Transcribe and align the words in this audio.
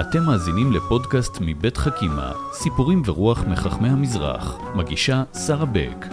אתם 0.00 0.22
מאזינים 0.22 0.72
לפודקאסט 0.72 1.38
מבית 1.40 1.76
חכימה, 1.76 2.32
סיפורים 2.52 3.02
ורוח 3.04 3.44
מחכמי 3.44 3.88
המזרח. 3.88 4.58
מגישה 4.74 5.22
שרה 5.46 5.64
בק. 5.66 6.06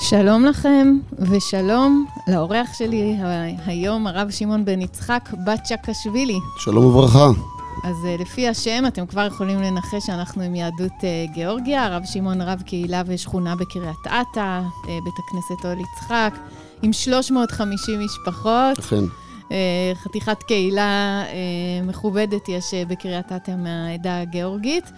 שלום 0.00 0.44
לכם, 0.44 0.98
ושלום 1.18 2.06
לאורח 2.28 2.72
שלי 2.72 3.16
היום, 3.66 4.06
הרב 4.06 4.30
שמעון 4.30 4.64
בן 4.64 4.80
יצחק, 4.80 5.30
בת 5.46 5.66
שקשווילי. 5.66 6.38
שלום 6.58 6.84
וברכה. 6.84 7.28
אז 7.84 7.96
uh, 8.04 8.22
לפי 8.22 8.48
השם, 8.48 8.84
אתם 8.88 9.06
כבר 9.06 9.26
יכולים 9.26 9.62
לנחש 9.62 10.06
שאנחנו 10.06 10.42
עם 10.42 10.54
יהדות 10.54 10.92
uh, 11.00 11.32
גיאורגיה. 11.34 11.84
הרב 11.84 12.02
שמעון 12.04 12.40
רב 12.40 12.62
קהילה 12.62 13.02
ושכונה 13.06 13.56
בקריית 13.56 14.06
אתא, 14.06 14.60
uh, 14.82 14.86
בית 15.04 15.14
הכנסת 15.18 15.64
אוהל 15.64 15.78
יצחק, 15.80 16.34
עם 16.84 16.92
350 16.92 18.00
משפחות. 18.00 18.78
אכן. 18.78 19.04
Uh, 19.48 19.52
חתיכת 19.94 20.42
קהילה 20.42 21.24
uh, 21.26 21.86
מכובדת 21.86 22.48
יש 22.48 22.64
uh, 22.70 22.88
בקריית 22.88 23.32
אתא 23.32 23.50
מהעדה 23.58 24.20
הגיאורגית. 24.20 24.92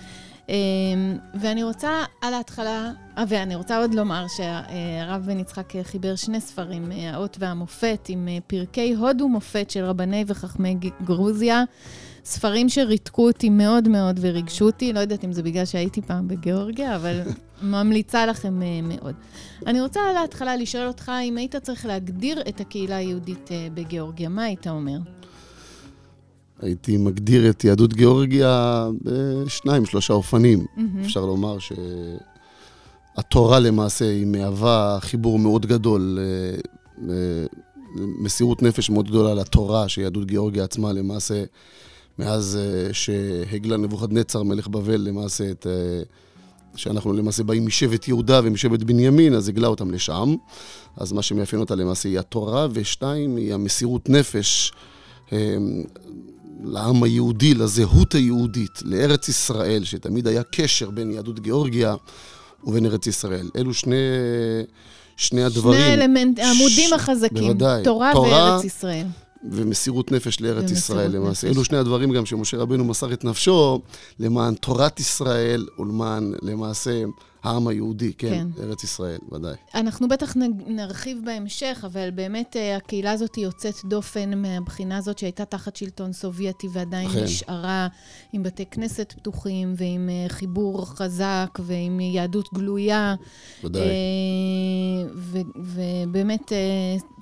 ואני 1.34 1.62
רוצה 1.62 1.90
על 2.20 2.34
ההתחלה, 2.34 2.90
ואני 3.28 3.54
רוצה 3.54 3.78
עוד 3.78 3.94
לומר 3.94 4.24
שהרב 4.36 5.22
בן 5.26 5.38
יצחק 5.38 5.72
חיבר 5.82 6.16
שני 6.16 6.40
ספרים, 6.40 6.92
האות 6.92 7.36
והמופת, 7.40 8.06
עם 8.08 8.28
פרקי 8.46 8.94
הוד 8.94 9.20
ומופת 9.20 9.70
של 9.70 9.84
רבני 9.84 10.24
וחכמי 10.26 10.76
גרוזיה. 11.04 11.62
ספרים 12.26 12.68
שריתקו 12.68 13.26
אותי 13.26 13.50
מאוד 13.50 13.88
מאוד 13.88 14.18
וריגשו 14.22 14.66
אותי, 14.66 14.92
לא 14.92 15.00
יודעת 15.00 15.24
אם 15.24 15.32
זה 15.32 15.42
בגלל 15.42 15.64
שהייתי 15.64 16.02
פעם 16.02 16.28
בגיאורגיה, 16.28 16.96
אבל 16.96 17.20
ממליצה 17.62 18.26
לכם 18.26 18.62
מאוד. 18.82 19.14
אני 19.66 19.80
רוצה 19.80 20.00
להתחלה 20.20 20.56
לשאול 20.56 20.86
אותך, 20.86 21.12
אם 21.24 21.36
היית 21.36 21.56
צריך 21.56 21.86
להגדיר 21.86 22.40
את 22.48 22.60
הקהילה 22.60 22.96
היהודית 22.96 23.50
בגיאורגיה, 23.74 24.28
מה 24.28 24.42
היית 24.42 24.66
אומר? 24.66 24.98
הייתי 26.62 26.96
מגדיר 26.96 27.50
את 27.50 27.64
יהדות 27.64 27.92
גיאורגיה 27.94 28.86
בשניים, 29.02 29.86
שלושה 29.86 30.12
אופנים. 30.14 30.58
Mm-hmm. 30.58 30.80
אפשר 31.04 31.20
לומר 31.26 31.56
שהתורה 33.18 33.60
למעשה 33.60 34.04
היא 34.04 34.26
מהווה 34.26 34.98
חיבור 35.00 35.38
מאוד 35.38 35.66
גדול, 35.66 36.18
מסירות 37.96 38.62
נפש 38.62 38.90
מאוד 38.90 39.08
גדולה 39.08 39.34
לתורה, 39.34 39.88
שיהדות 39.88 40.26
גיאורגיה 40.26 40.64
עצמה 40.64 40.92
למעשה 40.92 41.44
מאז 42.18 42.58
uh, 42.58 42.92
שהגלה 42.92 43.76
נבוכדנצר 43.76 44.42
מלך 44.42 44.68
בבל 44.68 45.00
למעשה 45.00 45.50
את... 45.50 45.66
Uh, 45.66 46.06
שאנחנו 46.76 47.12
למעשה 47.12 47.42
באים 47.42 47.66
משבט 47.66 48.08
יהודה 48.08 48.40
ומשבט 48.44 48.82
בנימין, 48.82 49.34
אז 49.34 49.48
הגלה 49.48 49.68
אותם 49.68 49.90
לשם. 49.90 50.34
אז 50.96 51.12
מה 51.12 51.22
שמאפיין 51.22 51.60
אותה 51.60 51.74
למעשה 51.74 52.08
היא 52.08 52.18
התורה, 52.18 52.66
ושתיים, 52.72 53.36
היא 53.36 53.54
המסירות 53.54 54.08
נפש 54.08 54.72
um, 55.26 55.32
לעם 56.64 57.02
היהודי, 57.02 57.54
לזהות 57.54 58.14
היהודית, 58.14 58.82
לארץ 58.84 59.28
ישראל, 59.28 59.84
שתמיד 59.84 60.26
היה 60.26 60.42
קשר 60.42 60.90
בין 60.90 61.10
יהדות 61.10 61.40
גיאורגיה 61.40 61.94
ובין 62.64 62.86
ארץ 62.86 63.06
ישראל. 63.06 63.50
אלו 63.56 63.74
שני... 63.74 63.96
שני 65.16 65.44
הדברים... 65.44 65.80
שני 65.80 65.94
אלמנט, 65.94 66.38
העמודים 66.38 66.88
ש... 66.88 66.92
החזקים, 66.92 67.42
בוודאי. 67.42 67.84
תורה, 67.84 68.10
תורה 68.12 68.28
וארץ 68.28 68.64
ישראל. 68.64 69.06
ומסירות 69.52 70.12
נפש 70.12 70.40
לארץ 70.40 70.70
ישראל 70.70 71.10
למעשה. 71.10 71.48
אלו 71.48 71.64
שני 71.64 71.78
הדברים 71.78 72.12
גם 72.12 72.26
שמשה 72.26 72.56
רבנו 72.56 72.84
מסר 72.84 73.12
את 73.12 73.24
נפשו 73.24 73.80
למען 74.18 74.54
תורת 74.54 75.00
ישראל 75.00 75.66
ולמען 75.78 76.32
למעשה 76.42 77.02
העם 77.46 77.68
היהודי, 77.68 78.12
כן, 78.12 78.28
כן, 78.56 78.62
ארץ 78.62 78.84
ישראל, 78.84 79.18
ודאי. 79.32 79.54
אנחנו 79.74 80.08
בטח 80.08 80.34
נרחיב 80.66 81.18
בהמשך, 81.24 81.84
אבל 81.86 82.10
באמת 82.10 82.56
אה, 82.56 82.76
הקהילה 82.76 83.12
הזאת 83.12 83.34
היא 83.34 83.44
יוצאת 83.44 83.74
דופן 83.84 84.42
מהבחינה 84.42 84.96
הזאת 84.96 85.18
שהייתה 85.18 85.44
תחת 85.44 85.76
שלטון 85.76 86.12
סובייטי 86.12 86.68
ועדיין 86.72 87.08
כן. 87.08 87.24
נשארה 87.24 87.88
עם 88.32 88.42
בתי 88.42 88.66
כנסת 88.66 89.12
פתוחים 89.16 89.74
ועם 89.76 90.08
אה, 90.08 90.28
חיבור 90.28 90.86
חזק 90.86 91.58
ועם 91.58 92.00
יהדות 92.00 92.48
גלויה. 92.54 93.14
ודאי. 93.64 93.82
אה, 93.82 93.86
ובאמת 95.56 96.52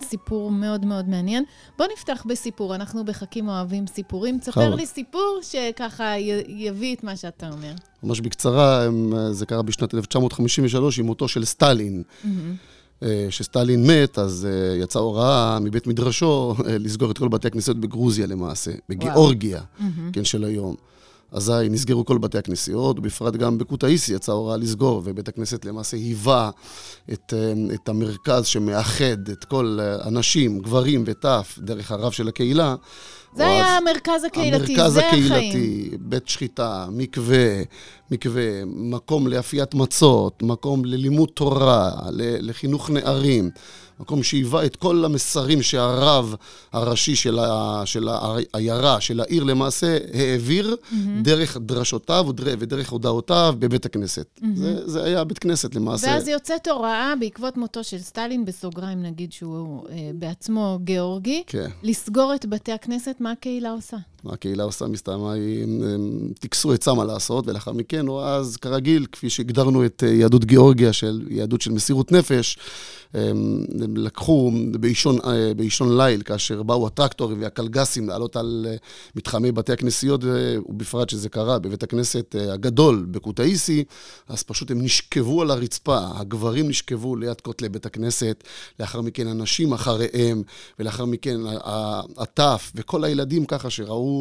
סיפור 0.02 0.50
מאוד 0.50 0.84
מאוד 0.84 1.08
מעניין. 1.08 1.44
בוא 1.78 1.86
נפתח 1.92 2.24
בסיפור, 2.28 2.74
אנחנו 2.74 3.04
בחכים 3.04 3.48
אוהבים 3.48 3.86
סיפורים. 3.86 4.38
תספר 4.38 4.74
לי 4.74 4.86
סיפור 4.86 5.40
שככה 5.42 6.14
יביא 6.48 6.94
את 6.94 7.04
מה 7.04 7.16
שאתה 7.16 7.48
אומר. 7.48 7.74
ממש 8.04 8.20
בקצרה, 8.20 8.88
זה 9.30 9.46
קרה 9.46 9.62
בשנת 9.62 9.94
1953 9.94 10.98
עם 10.98 11.06
מותו 11.06 11.28
של 11.28 11.44
סטלין. 11.44 12.02
כשסטלין 13.28 13.84
mm-hmm. 13.84 13.92
מת, 13.92 14.18
אז 14.18 14.46
uh, 14.50 14.82
יצאה 14.82 15.02
הוראה 15.02 15.58
מבית 15.60 15.86
מדרשו 15.86 16.54
לסגור 16.66 17.10
את 17.10 17.18
כל 17.18 17.28
בתי 17.28 17.48
הכנסיות 17.48 17.76
בגרוזיה 17.80 18.26
למעשה, 18.26 18.70
בגיאורגיה, 18.88 19.60
mm-hmm. 19.60 19.82
כן, 20.12 20.24
של 20.24 20.44
היום. 20.44 20.74
אזי 21.32 21.52
נסגרו 21.70 22.04
כל 22.04 22.18
בתי 22.18 22.38
הכנסיות, 22.38 22.98
ובפרט 22.98 23.34
גם 23.34 23.58
בקוטאיסי 23.58 24.14
יצאה 24.14 24.34
הוראה 24.34 24.56
לסגור, 24.56 25.02
ובית 25.04 25.28
הכנסת 25.28 25.64
למעשה 25.64 25.96
היווה 25.96 26.50
את, 27.12 27.34
את 27.74 27.88
המרכז 27.88 28.46
שמאחד 28.46 29.28
את 29.32 29.44
כל 29.44 29.78
הנשים, 29.82 30.58
גברים 30.58 31.04
וטף, 31.06 31.58
דרך 31.62 31.92
הרב 31.92 32.12
של 32.12 32.28
הקהילה. 32.28 32.74
זה 33.34 33.46
היה 33.46 33.76
המרכז 33.76 34.24
הקהילתי, 34.24 34.74
המרכז 34.74 34.92
זה 34.92 35.06
הקהילתי, 35.06 35.34
החיים. 35.34 35.52
המרכז 35.52 35.56
הקהילתי, 35.56 35.96
בית 36.00 36.28
שחיטה, 36.28 36.86
מקווה, 36.90 37.62
מקווה, 38.10 38.64
מקום 38.66 39.26
לאפיית 39.26 39.74
מצות, 39.74 40.42
מקום 40.42 40.84
ללימוד 40.84 41.28
תורה, 41.34 41.90
לחינוך 42.40 42.90
נערים. 42.90 43.50
מקום 44.00 44.22
שהיווה 44.22 44.66
את 44.66 44.76
כל 44.76 45.04
המסרים 45.04 45.62
שהרב 45.62 46.34
הראשי 46.72 47.16
של, 47.16 47.38
ה, 47.38 47.82
של 47.84 48.08
העיירה, 48.08 49.00
של 49.00 49.20
העיר 49.20 49.44
למעשה, 49.44 49.98
העביר 50.14 50.76
mm-hmm. 50.82 50.94
דרך 51.22 51.56
דרשותיו 51.60 52.26
ודרך 52.36 52.90
הודעותיו 52.90 53.54
בבית 53.58 53.86
הכנסת. 53.86 54.26
Mm-hmm. 54.38 54.46
זה, 54.54 54.88
זה 54.88 55.04
היה 55.04 55.24
בית 55.24 55.38
כנסת 55.38 55.74
למעשה. 55.74 56.06
ואז 56.06 56.28
יוצאת 56.28 56.68
הוראה 56.68 57.14
בעקבות 57.20 57.56
מותו 57.56 57.84
של 57.84 57.98
סטלין, 57.98 58.44
בסוגריים 58.44 59.02
נגיד 59.02 59.32
שהוא 59.32 59.88
אה, 59.88 60.10
בעצמו 60.14 60.78
גיאורגי, 60.84 61.42
כן. 61.46 61.70
לסגור 61.82 62.34
את 62.34 62.46
בתי 62.46 62.72
הכנסת, 62.72 63.16
מה 63.24 63.30
הקהילה 63.30 63.70
עושה? 63.70 63.96
הקהילה 64.26 64.66
מסתמה, 64.88 65.32
הם 65.62 65.82
טקסו 66.40 66.72
עצה 66.72 66.94
מה 66.94 67.04
לעשות, 67.04 67.48
ולאחר 67.48 67.72
מכן, 67.72 68.08
או 68.08 68.24
אז, 68.24 68.56
כרגיל, 68.56 69.06
כפי 69.12 69.30
שהגדרנו 69.30 69.84
את 69.86 70.04
אה, 70.06 70.12
יהדות 70.12 70.44
גיאורגיה, 70.44 70.92
של 70.92 71.22
יהדות 71.30 71.60
של 71.60 71.72
מסירות 71.72 72.12
נפש, 72.12 72.58
הם 73.14 73.96
לקחו 73.96 74.52
באישון, 74.80 75.18
אה, 75.24 75.54
באישון 75.54 76.00
ליל, 76.00 76.22
כאשר 76.22 76.62
באו 76.62 76.86
הטרקטורים 76.86 77.42
והקלגסים 77.42 78.08
לעלות 78.08 78.36
על 78.36 78.66
אה, 78.68 78.76
מתחמי 79.16 79.52
בתי 79.52 79.72
הכנסיות, 79.72 80.20
ובפרט 80.24 81.08
שזה 81.08 81.28
קרה 81.28 81.58
בבית 81.58 81.82
הכנסת 81.82 82.34
הגדול 82.52 83.06
בקוטאיסי, 83.10 83.84
אז 84.28 84.42
פשוט 84.42 84.70
הם 84.70 84.82
נשכבו 84.82 85.42
על 85.42 85.50
הרצפה, 85.50 85.98
הגברים 86.14 86.68
נשכבו 86.68 87.16
ליד 87.16 87.40
כותלי 87.40 87.68
בית 87.68 87.86
הכנסת, 87.86 88.44
לאחר 88.80 89.00
מכן 89.00 89.26
הנשים 89.26 89.72
אחריהם, 89.72 90.42
ולאחר 90.78 91.04
מכן 91.04 91.40
הטף, 92.16 92.72
וכל 92.74 93.04
הילדים 93.04 93.44
ככה 93.44 93.70
שראו 93.70 94.13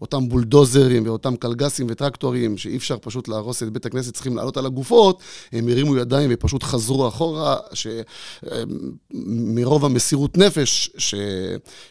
אותם 0.00 0.28
בולדוזרים 0.28 1.06
ואותם 1.06 1.36
קלגסים 1.36 1.86
וטרקטורים, 1.90 2.58
שאי 2.58 2.76
אפשר 2.76 2.96
פשוט 3.00 3.28
להרוס 3.28 3.62
את 3.62 3.70
בית 3.70 3.86
הכנסת, 3.86 4.14
צריכים 4.14 4.36
לעלות 4.36 4.56
על 4.56 4.66
הגופות, 4.66 5.22
הם 5.52 5.68
הרימו 5.68 5.96
ידיים 5.96 6.30
ופשוט 6.32 6.62
חזרו 6.62 7.08
אחורה, 7.08 7.56
שמרוב 7.72 9.84
המסירות 9.84 10.38
נפש, 10.38 10.90
ש... 10.98 11.14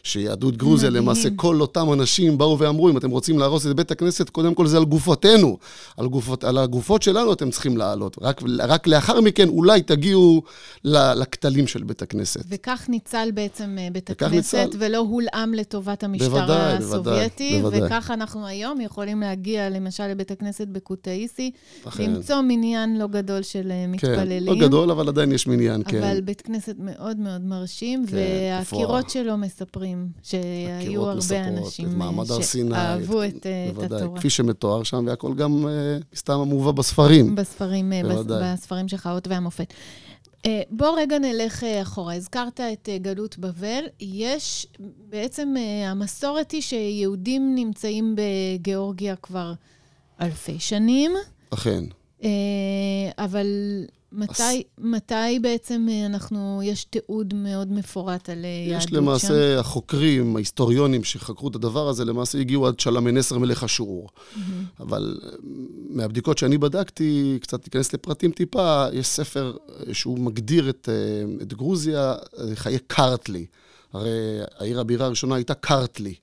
שיהדות 0.02 0.56
גרוזיה, 0.56 0.90
מדהים. 0.90 1.02
למעשה 1.02 1.28
כל 1.36 1.60
אותם 1.60 1.92
אנשים 1.92 2.38
באו 2.38 2.58
ואמרו, 2.58 2.90
אם 2.90 2.96
אתם 2.96 3.10
רוצים 3.10 3.38
להרוס 3.38 3.66
את 3.66 3.76
בית 3.76 3.90
הכנסת, 3.90 4.30
קודם 4.30 4.54
כל 4.54 4.66
זה 4.66 4.76
על 4.76 4.84
גופותינו. 4.84 5.58
על, 5.96 6.06
גופות, 6.06 6.44
על 6.44 6.58
הגופות 6.58 7.02
שלנו 7.02 7.32
אתם 7.32 7.50
צריכים 7.50 7.76
לעלות. 7.76 8.16
רק, 8.22 8.42
רק 8.58 8.86
לאחר 8.86 9.20
מכן 9.20 9.48
אולי 9.48 9.82
תגיעו 9.82 10.42
לכתלים 10.84 11.66
של 11.66 11.82
בית 11.82 12.02
הכנסת. 12.02 12.44
וכך 12.48 12.86
ניצל 12.88 13.28
בעצם 13.34 13.76
אה, 13.78 13.88
בית 13.92 14.10
הכנסת, 14.10 14.54
ניצל... 14.54 14.78
ולא 14.78 14.98
הולאם 14.98 15.54
לטובת 15.54 16.04
המשטר 16.04 16.26
הסובייטי. 16.26 16.86
בוודאי. 16.86 17.43
וככה 17.72 18.14
אנחנו 18.14 18.46
היום 18.46 18.80
יכולים 18.80 19.20
להגיע 19.20 19.70
למשל 19.70 20.06
לבית 20.06 20.30
הכנסת 20.30 20.68
בקוטאיסי, 20.68 21.50
למצוא 21.98 22.40
מניין 22.40 22.98
לא 22.98 23.06
גדול 23.06 23.42
של 23.42 23.70
אה, 23.70 23.86
מתפללים. 23.86 24.54
כן, 24.54 24.60
לא 24.60 24.66
גדול, 24.66 24.90
אבל 24.90 25.08
עדיין 25.08 25.32
יש 25.32 25.46
מניין, 25.46 25.80
אבל 25.80 25.90
כן. 25.90 26.02
אבל 26.02 26.20
בית 26.20 26.40
כנסת 26.40 26.76
מאוד 26.78 27.16
מאוד 27.16 27.40
מרשים, 27.40 28.06
כן, 28.06 28.16
והקירות 28.16 29.10
שלו 29.10 29.36
מספרים 29.36 30.08
שהיו 30.22 31.02
הרבה 31.02 31.16
מספרות, 31.16 31.58
אנשים 31.58 32.68
שאהבו 32.70 33.22
את, 33.22 33.46
אה, 33.46 33.70
את 33.86 33.92
התורה. 33.92 34.18
כפי 34.18 34.30
שמתואר 34.30 34.82
שם, 34.82 35.04
והכל 35.06 35.34
גם 35.34 35.68
אה, 35.68 35.98
מסתם 36.14 36.34
מובא 36.34 36.72
בספרים. 36.72 37.34
בספרים, 37.34 37.92
בספרים 38.28 38.88
שלך, 38.88 39.06
האות 39.06 39.28
והמופת. 39.28 39.74
אה, 40.46 40.62
בוא 40.70 41.00
רגע 41.00 41.18
נלך 41.18 41.64
אה, 41.64 41.82
אחורה. 41.82 42.14
הזכרת 42.14 42.60
את 42.60 42.88
אה, 42.88 42.98
גלות 42.98 43.38
בבל. 43.38 43.84
יש, 44.00 44.66
בעצם 45.08 45.54
המסורת 45.86 46.50
היא 46.50 46.62
שיהודים 46.62 47.54
נמצאים 47.54 48.16
בגיאורגיה 48.16 49.16
כבר 49.16 49.52
אלפי 50.20 50.60
שנים. 50.60 51.12
אכן. 51.50 51.84
אבל 53.18 53.46
מתי, 54.14 54.62
מתי 54.78 55.38
בעצם 55.42 55.86
אה, 55.90 56.06
אנחנו, 56.06 56.60
יש 56.64 56.84
תיעוד 56.84 57.34
מאוד 57.34 57.72
מפורט 57.72 58.28
על 58.28 58.44
אה, 58.44 58.48
יהדות 58.48 58.82
יש 58.82 58.90
שם? 58.90 58.96
למעשה, 58.96 59.60
החוקרים, 59.60 60.36
ההיסטוריונים 60.36 61.04
שחקרו 61.04 61.48
את 61.48 61.54
הדבר 61.54 61.88
הזה, 61.88 62.04
למעשה 62.04 62.38
הגיעו 62.38 62.66
עד 62.66 62.80
שלמנסר 62.80 63.38
מלך 63.38 63.64
אשור. 63.64 64.08
אבל 64.80 65.20
אה, 65.24 65.30
מהבדיקות 65.90 66.38
שאני 66.38 66.58
בדקתי, 66.58 67.38
קצת 67.40 67.64
להיכנס 67.64 67.92
לפרטים 67.92 68.30
טיפה, 68.30 68.86
יש 68.92 69.06
ספר 69.06 69.56
שהוא 69.92 70.18
מגדיר 70.18 70.70
את, 70.70 70.88
את 71.42 71.52
גרוזיה, 71.54 72.14
חיי 72.54 72.78
קארטלי. 72.86 73.46
הרי 73.94 74.10
העיר 74.58 74.80
הבירה 74.80 75.06
הראשונה 75.06 75.34
הייתה 75.34 75.54
קארטלי. 75.54 76.14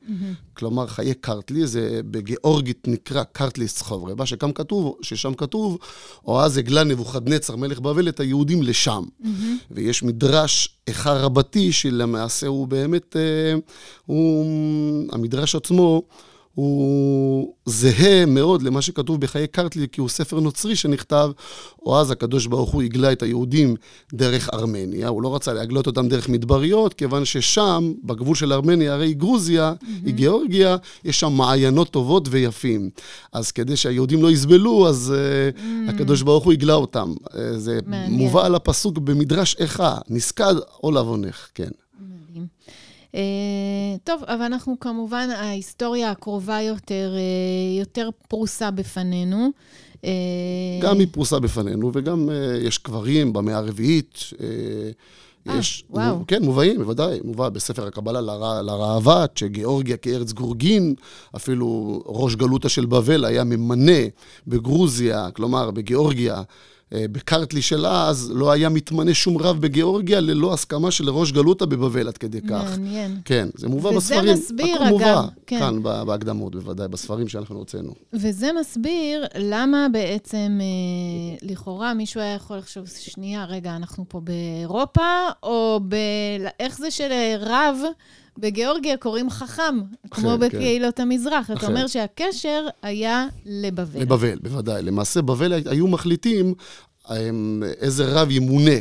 כלומר, 0.54 0.88
חיי 0.88 1.14
קארטלי, 1.14 1.68
זה 1.68 2.02
בגיאורגית 2.12 2.88
נקרא 2.88 3.24
קארטלי 3.24 3.68
סחוברבה, 3.68 4.26
שכאן 4.26 4.52
כתוב, 4.54 4.96
ששם 5.02 5.34
כתוב, 5.34 5.78
או 6.26 6.42
אז 6.42 6.58
הגלה 6.58 6.84
נבוכדנצר 6.84 7.56
מלך 7.56 7.80
בבל 7.80 8.10
את 8.10 8.20
היהודים 8.20 8.64
לשם. 8.64 9.04
ויש 9.72 10.04
מדרש 10.04 10.78
איכה 10.88 11.14
רבתי, 11.14 11.72
שלמעשה 11.72 12.48
הוא 12.48 12.68
באמת, 12.68 13.16
אה, 13.16 13.60
הוא, 14.06 14.46
המדרש 15.12 15.56
עצמו, 15.56 16.02
הוא 16.56 17.54
זהה 17.66 18.26
מאוד 18.26 18.62
למה 18.62 18.82
שכתוב 18.82 19.22
בחיי 19.22 19.48
קרטלי, 19.48 19.88
כי 19.92 20.02
הוא 20.02 20.10
ספר 20.10 20.40
נוצרי 20.40 20.76
שנכתב, 20.76 21.32
או 21.86 22.00
אז 22.00 22.12
הקדוש 22.12 22.46
ברוך 22.48 22.72
הוא 22.72 22.82
הגלה 22.82 23.12
את 23.12 23.24
היהודים 23.24 23.76
דרך 24.14 24.50
ארמניה, 24.54 25.08
הוא 25.08 25.22
לא 25.22 25.36
רצה 25.36 25.54
להגלות 25.54 25.88
אותם 25.88 26.08
דרך 26.08 26.30
מדבריות, 26.30 26.94
כיוון 26.94 27.26
ששם, 27.26 27.94
בגבול 28.04 28.36
של 28.36 28.54
ארמניה, 28.54 28.94
הרי 28.94 29.08
היא 29.08 29.16
גרוזיה, 29.16 29.74
mm-hmm. 29.74 29.86
היא 30.06 30.14
גיאורגיה, 30.14 30.78
יש 31.06 31.20
שם 31.20 31.34
מעיינות 31.34 31.90
טובות 31.90 32.28
ויפים. 32.32 32.90
אז 33.34 33.52
כדי 33.52 33.76
שהיהודים 33.76 34.24
לא 34.24 34.32
יסבלו, 34.32 34.88
אז 34.88 35.14
mm-hmm. 35.14 35.90
הקדוש 35.90 36.22
ברוך 36.22 36.44
הוא 36.44 36.54
הגלה 36.54 36.74
אותם. 36.74 37.14
אה, 37.36 37.58
זה 37.60 37.80
מעניין. 37.86 38.12
מובא 38.12 38.46
על 38.46 38.56
הפסוק 38.56 38.98
במדרש 38.98 39.56
איכה, 39.60 39.98
נסקד 40.10 40.56
או 40.84 40.92
לבונך, 40.92 41.48
כן. 41.56 41.70
מדהים. 42.00 42.48
טוב, 44.04 44.24
אבל 44.24 44.42
אנחנו 44.42 44.80
כמובן, 44.80 45.30
ההיסטוריה 45.36 46.12
הקרובה 46.12 46.62
יותר, 46.62 47.14
uh, 47.16 47.80
יותר 47.80 48.10
פרוסה 48.28 48.72
בפנינו. 48.72 49.50
Uh, 49.96 50.06
גם 50.82 51.00
היא 51.00 51.08
פרוסה 51.12 51.40
בפנינו, 51.40 51.92
וגם 51.94 52.30
יש 52.62 52.78
קברים 52.78 53.34
במאה 53.34 53.58
הרביעית. 53.58 54.18
יש, 55.46 55.84
아, 55.90 55.94
וואו. 55.96 56.24
כן, 56.28 56.44
מובאים, 56.44 56.78
בוודאי. 56.78 57.20
מובא 57.24 57.50
בספר 57.50 57.88
הקבלה 57.88 58.22
לרע, 58.22 58.62
לראב"ד, 58.62 59.28
שגיאורגיה 59.36 59.98
כארץ 59.98 60.32
גורגין, 60.32 60.96
אפילו 61.36 62.02
ראש 62.06 62.36
גלותא 62.36 62.70
של 62.70 62.86
בבל 62.86 63.26
היה 63.26 63.44
ממנה 63.44 64.02
בגרוזיה, 64.48 65.32
כלומר 65.32 65.72
בגיאורגיה, 65.72 66.42
בקרטלי 66.94 67.62
של 67.62 67.86
אז 67.86 68.32
לא 68.36 68.52
היה 68.52 68.70
מתמנה 68.70 69.14
שום 69.14 69.38
רב 69.38 69.62
בגיאורגיה 69.62 70.20
ללא 70.20 70.54
הסכמה 70.54 70.92
של 70.92 71.10
ראש 71.10 71.32
גלותא 71.32 71.66
בבבל 71.66 72.08
עד 72.08 72.18
כדי 72.18 72.42
כך. 72.42 72.70
מעניין. 72.70 73.22
כן, 73.26 73.50
זה 73.56 73.68
מובא 73.68 73.88
וזה 73.88 73.98
בספרים. 73.98 74.34
וזה 74.34 74.34
מסביר, 74.34 74.84
אגב. 74.84 74.90
מובא 74.90 75.22
כן. 75.48 75.60
כאן 75.60 75.84
בהקדמות, 75.84 76.56
בוודאי, 76.56 76.88
בספרים 76.88 77.28
שאנחנו 77.28 77.56
הוצאנו. 77.56 77.94
וזה 78.14 78.50
מסביר 78.60 79.26
למה 79.38 79.88
בעצם, 79.92 80.60
אה, 80.62 81.48
לכאורה, 81.50 81.94
מישהו 81.94 82.22
היה 82.22 82.34
יכול 82.34 82.58
לחשוב, 82.58 82.88
שנייה, 82.88 83.46
רגע, 83.46 83.76
אנחנו 83.76 84.06
פה 84.08 84.20
באירופה, 84.20 85.28
או 85.44 85.80
ב... 85.88 85.96
איך 86.60 86.78
זה 86.78 86.92
שלרב... 86.92 87.76
בגיאורגיה 88.38 88.98
קוראים 88.98 89.30
חכם, 89.30 89.76
כמו 90.12 90.30
כן. 90.30 90.40
בקהילות 90.40 91.00
המזרח. 91.00 91.52
אתה. 91.52 91.68
אומר 91.68 91.88
שהקשר 91.88 92.68
היה 92.82 93.28
לבבל. 93.46 94.02
לבבל, 94.02 94.40
בוודאי. 94.42 94.82
למעשה, 94.82 95.22
בבל 95.22 95.54
היו 95.66 95.88
מחליטים 95.88 96.54
הם, 97.06 97.64
איזה 97.82 98.06
רב 98.06 98.32
ימונה. 98.32 98.78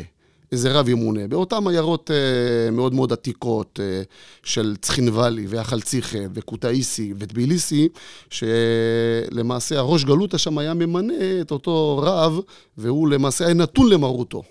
איזה 0.52 0.72
רב 0.72 0.88
ימונה. 0.88 1.28
באותן 1.28 1.66
עיירות 1.68 2.10
אה, 2.10 2.70
מאוד 2.70 2.94
מאוד 2.94 3.12
עתיקות 3.12 3.80
אה, 3.82 4.02
של 4.42 4.76
צחינוואלי 4.80 5.46
ואחלציחה 5.48 6.18
וקוטאיסי 6.34 7.14
וטביליסי, 7.18 7.88
שלמעשה 8.30 9.78
הראש 9.78 10.04
גלותא 10.04 10.38
שם 10.38 10.58
היה 10.58 10.74
ממנה 10.74 11.14
את 11.40 11.50
אותו 11.50 12.00
רב, 12.02 12.40
והוא 12.78 13.08
למעשה 13.08 13.44
היה 13.44 13.54
נתון 13.54 13.90
למרותו. 13.90 14.42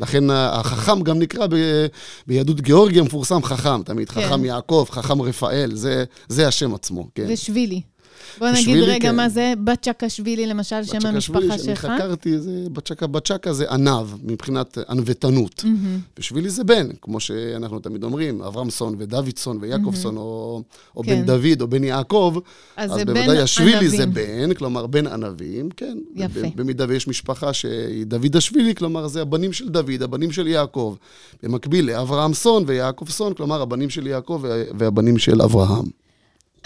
לכן 0.00 0.30
החכם 0.30 1.02
גם 1.02 1.18
נקרא 1.18 1.46
ב, 1.46 1.54
ביהדות 2.26 2.60
גיאורגיה 2.60 3.02
מפורסם 3.02 3.42
חכם, 3.42 3.82
תמיד. 3.82 4.10
כן. 4.10 4.20
חכם 4.20 4.44
יעקב, 4.44 4.86
חכם 4.90 5.22
רפאל, 5.22 5.70
זה, 5.74 6.04
זה 6.28 6.48
השם 6.48 6.74
עצמו, 6.74 7.08
כן. 7.14 7.26
ושבילי. 7.28 7.80
בוא 8.38 8.48
נגיד 8.50 8.76
רגע 8.76 9.08
כן. 9.08 9.16
מה 9.16 9.28
זה 9.28 9.52
בצ'קשווילי, 9.64 10.46
למשל, 10.46 10.84
שם 10.84 11.06
המשפחה 11.06 11.58
שלך. 11.58 11.78
חקרתי, 11.78 12.38
זה 12.38 12.50
בצ'קה, 12.72 13.06
בצ'קה 13.06 13.52
זה 13.52 13.70
עניו, 13.70 14.08
מבחינת 14.24 14.78
ענוותנות. 14.88 15.64
בשבילי 16.18 16.50
זה 16.50 16.64
בן, 16.64 16.88
כמו 17.00 17.20
שאנחנו 17.20 17.78
תמיד 17.78 18.04
אומרים, 18.04 18.42
אברמסון 18.42 18.94
ודוידסון 18.98 19.58
ויעקובסון, 19.60 20.16
או, 20.16 20.62
או 20.96 21.02
כן. 21.02 21.20
בן 21.20 21.26
דוד 21.26 21.60
או 21.60 21.68
בן 21.68 21.84
יעקב, 21.84 22.36
אז 22.76 22.90
אז 22.92 22.96
בוודאי 22.98 23.38
השבילי 23.38 23.88
זה. 23.88 24.06
בן, 24.06 24.54
כלומר 24.54 24.86
בן 24.86 25.06
ענבים, 25.06 25.68
כן. 25.70 25.98
יפה. 26.14 26.40
במידה 26.56 26.84
ויש 26.88 27.08
משפחה 27.08 27.52
שהיא 27.52 28.06
דוד 28.06 28.36
השבילי, 28.36 28.74
כלומר 28.74 29.06
זה 29.08 29.22
הבנים 29.22 29.52
של 29.52 29.68
דוד, 29.68 30.02
הבנים 30.02 30.32
של 30.32 30.46
יעקב. 30.46 30.96
במקביל 31.42 31.86
לאברהמסון 31.86 32.64
ויעקובסון, 32.66 33.34
כלומר 33.34 33.62
הבנים 33.62 33.90
של 33.90 34.06
יעקב 34.06 34.38
וה- 34.42 34.62
והבנים 34.78 35.18
של 35.18 35.42
אברהם. 35.42 35.84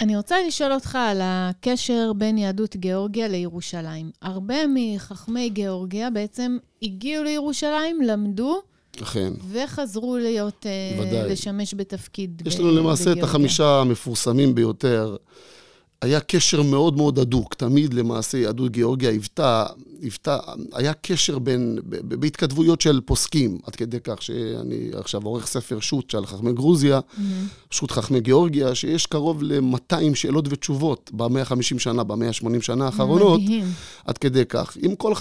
אני 0.01 0.17
רוצה 0.17 0.35
לשאול 0.47 0.73
אותך 0.73 0.95
על 1.01 1.19
הקשר 1.23 2.11
בין 2.17 2.37
יהדות 2.37 2.75
גיאורגיה 2.75 3.27
לירושלים. 3.27 4.11
הרבה 4.21 4.55
מחכמי 4.75 5.49
גיאורגיה 5.49 6.09
בעצם 6.09 6.57
הגיעו 6.83 7.23
לירושלים, 7.23 8.01
למדו, 8.01 8.61
אכן. 9.03 9.33
וחזרו 9.51 10.17
להיות, 10.17 10.65
אה, 10.65 11.01
ודאי. 11.01 11.29
לשמש 11.29 11.73
בתפקיד 11.73 12.41
יש 12.45 12.55
ב- 12.55 12.59
לנו 12.59 12.71
למעשה 12.71 13.03
את 13.03 13.07
בגיאורגיה. 13.07 13.23
החמישה 13.23 13.79
המפורסמים 13.81 14.55
ביותר. 14.55 15.15
היה 16.01 16.19
קשר 16.19 16.61
מאוד 16.61 16.97
מאוד 16.97 17.19
הדוק, 17.19 17.53
תמיד 17.53 17.93
למעשה 17.93 18.37
יהדות 18.37 18.71
גיאורגיה 18.71 19.09
היוותה, 19.09 19.65
היוותה, 20.01 20.37
היה 20.73 20.93
קשר 20.93 21.39
בין, 21.39 21.79
בהתכתבויות 21.83 22.81
של 22.81 23.01
פוסקים, 23.05 23.57
עד 23.63 23.75
כדי 23.75 23.97
כך 24.03 24.21
שאני 24.21 24.89
עכשיו 24.93 25.21
עורך 25.23 25.47
ספר 25.47 25.79
שו"ת 25.79 26.09
של 26.09 26.25
חכמי 26.25 26.53
גרוזיה, 26.53 26.99
שו"ת 27.71 27.91
חכמי 27.91 28.19
גיאורגיה, 28.19 28.75
שיש 28.75 29.05
קרוב 29.05 29.43
ל-200 29.43 30.15
שאלות 30.15 30.45
ותשובות 30.49 31.11
ב-150 31.13 31.79
שנה, 31.79 32.03
ב-180 32.03 32.61
שנה 32.61 32.85
האחרונות, 32.85 33.41
מדהים. 33.41 33.65
עד 34.05 34.17
כדי 34.17 34.45
כך. 34.45 34.77
עם 34.81 34.95
כל, 34.95 35.13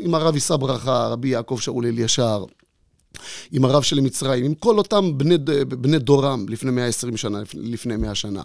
עם 0.00 0.14
הרב 0.14 0.34
יישא 0.34 0.56
ברכה, 0.56 1.08
רבי 1.08 1.28
יעקב 1.28 1.58
שאול 1.60 1.86
אלישר, 1.86 2.44
עם 3.52 3.64
הרב 3.64 3.82
של 3.82 4.00
מצרים, 4.00 4.44
עם 4.44 4.54
כל 4.54 4.78
אותם 4.78 5.18
בני, 5.18 5.38
בני 5.68 5.98
דורם 5.98 6.46
לפני 6.48 6.70
120 6.70 7.16
שנה, 7.16 7.38
לפני 7.54 7.96
100 7.96 8.14
שנה. 8.14 8.42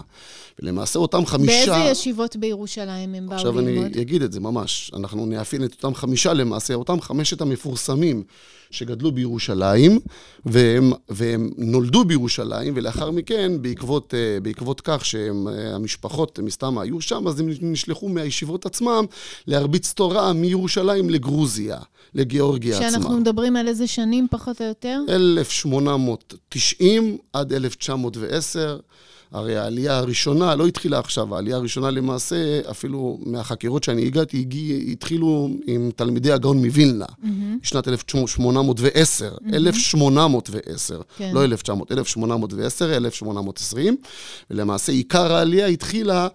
ולמעשה 0.60 1.00
אותם 1.00 1.26
חמישה... 1.26 1.72
באיזה 1.72 1.92
ישיבות 1.92 2.36
בירושלים 2.36 3.14
הם 3.14 3.28
באו 3.28 3.36
עכשיו 3.36 3.60
אני 3.60 3.76
ללמוד? 3.76 3.98
אגיד 3.98 4.22
את 4.22 4.32
זה 4.32 4.40
ממש. 4.40 4.92
אנחנו 4.96 5.26
נאפיין 5.26 5.64
את 5.64 5.72
אותם 5.72 5.96
חמישה 5.96 6.34
למעשה, 6.34 6.74
אותם 6.74 7.02
חמשת 7.02 7.42
המפורסמים 7.42 8.24
שגדלו 8.72 9.12
בירושלים, 9.12 10.00
והם, 10.46 10.92
והם 11.10 11.50
נולדו 11.58 12.06
בירושלים, 12.06 12.74
ולאחר 12.76 13.12
מכן, 13.12 13.52
בעקבות, 13.62 14.14
אה, 14.14 14.40
בעקבות 14.40 14.82
כך 14.82 15.06
שהמשפחות 15.06 16.40
מסתם 16.40 16.78
היו 16.78 17.02
שם, 17.02 17.28
אז 17.28 17.40
הם 17.40 17.50
נשלחו 17.62 18.10
מהישיבות 18.10 18.66
עצמם 18.66 19.06
להרביץ 19.48 19.94
תורה 19.94 20.34
מירושלים 20.34 21.10
לגרוזיה, 21.10 21.78
לגיאורגיה 22.16 22.78
עצמה. 22.78 22.92
שאנחנו 22.92 23.18
מדברים 23.18 23.56
על 23.56 23.68
איזה 23.68 23.88
שנים 23.88 24.28
פחות 24.32 24.61
או 24.62 24.68
יותר? 24.68 25.02
1890 25.10 27.18
עד 27.34 27.54
1910. 27.54 28.80
הרי 29.32 29.58
העלייה 29.58 29.98
הראשונה 29.98 30.56
לא 30.56 30.68
התחילה 30.68 31.00
עכשיו, 31.00 31.36
העלייה 31.36 31.56
הראשונה 31.56 31.92
למעשה, 31.92 32.62
אפילו 32.72 33.20
מהחקירות 33.26 33.84
שאני 33.84 34.06
הגעתי, 34.06 34.40
הגיע, 34.40 34.76
התחילו 34.76 35.50
עם 35.68 35.92
תלמידי 35.96 36.32
הגאון 36.32 36.66
מווילנה, 36.66 37.06
בשנת 37.62 37.88
1810, 37.88 39.34
1810, 39.54 41.02
כן. 41.18 41.32
לא 41.34 41.44
1900, 41.44 41.92
1810, 41.92 42.98
1820, 42.98 43.98
ולמעשה 44.52 44.92
עיקר 44.92 45.34
העלייה 45.34 45.68
התחילה 45.68 46.28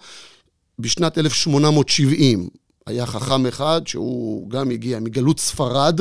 בשנת 0.78 1.18
1870. 1.18 2.48
היה 2.86 3.06
חכם 3.06 3.46
אחד 3.46 3.80
שהוא 3.86 4.50
גם 4.50 4.70
הגיע 4.70 5.00
מגלות 5.00 5.40
ספרד, 5.40 6.00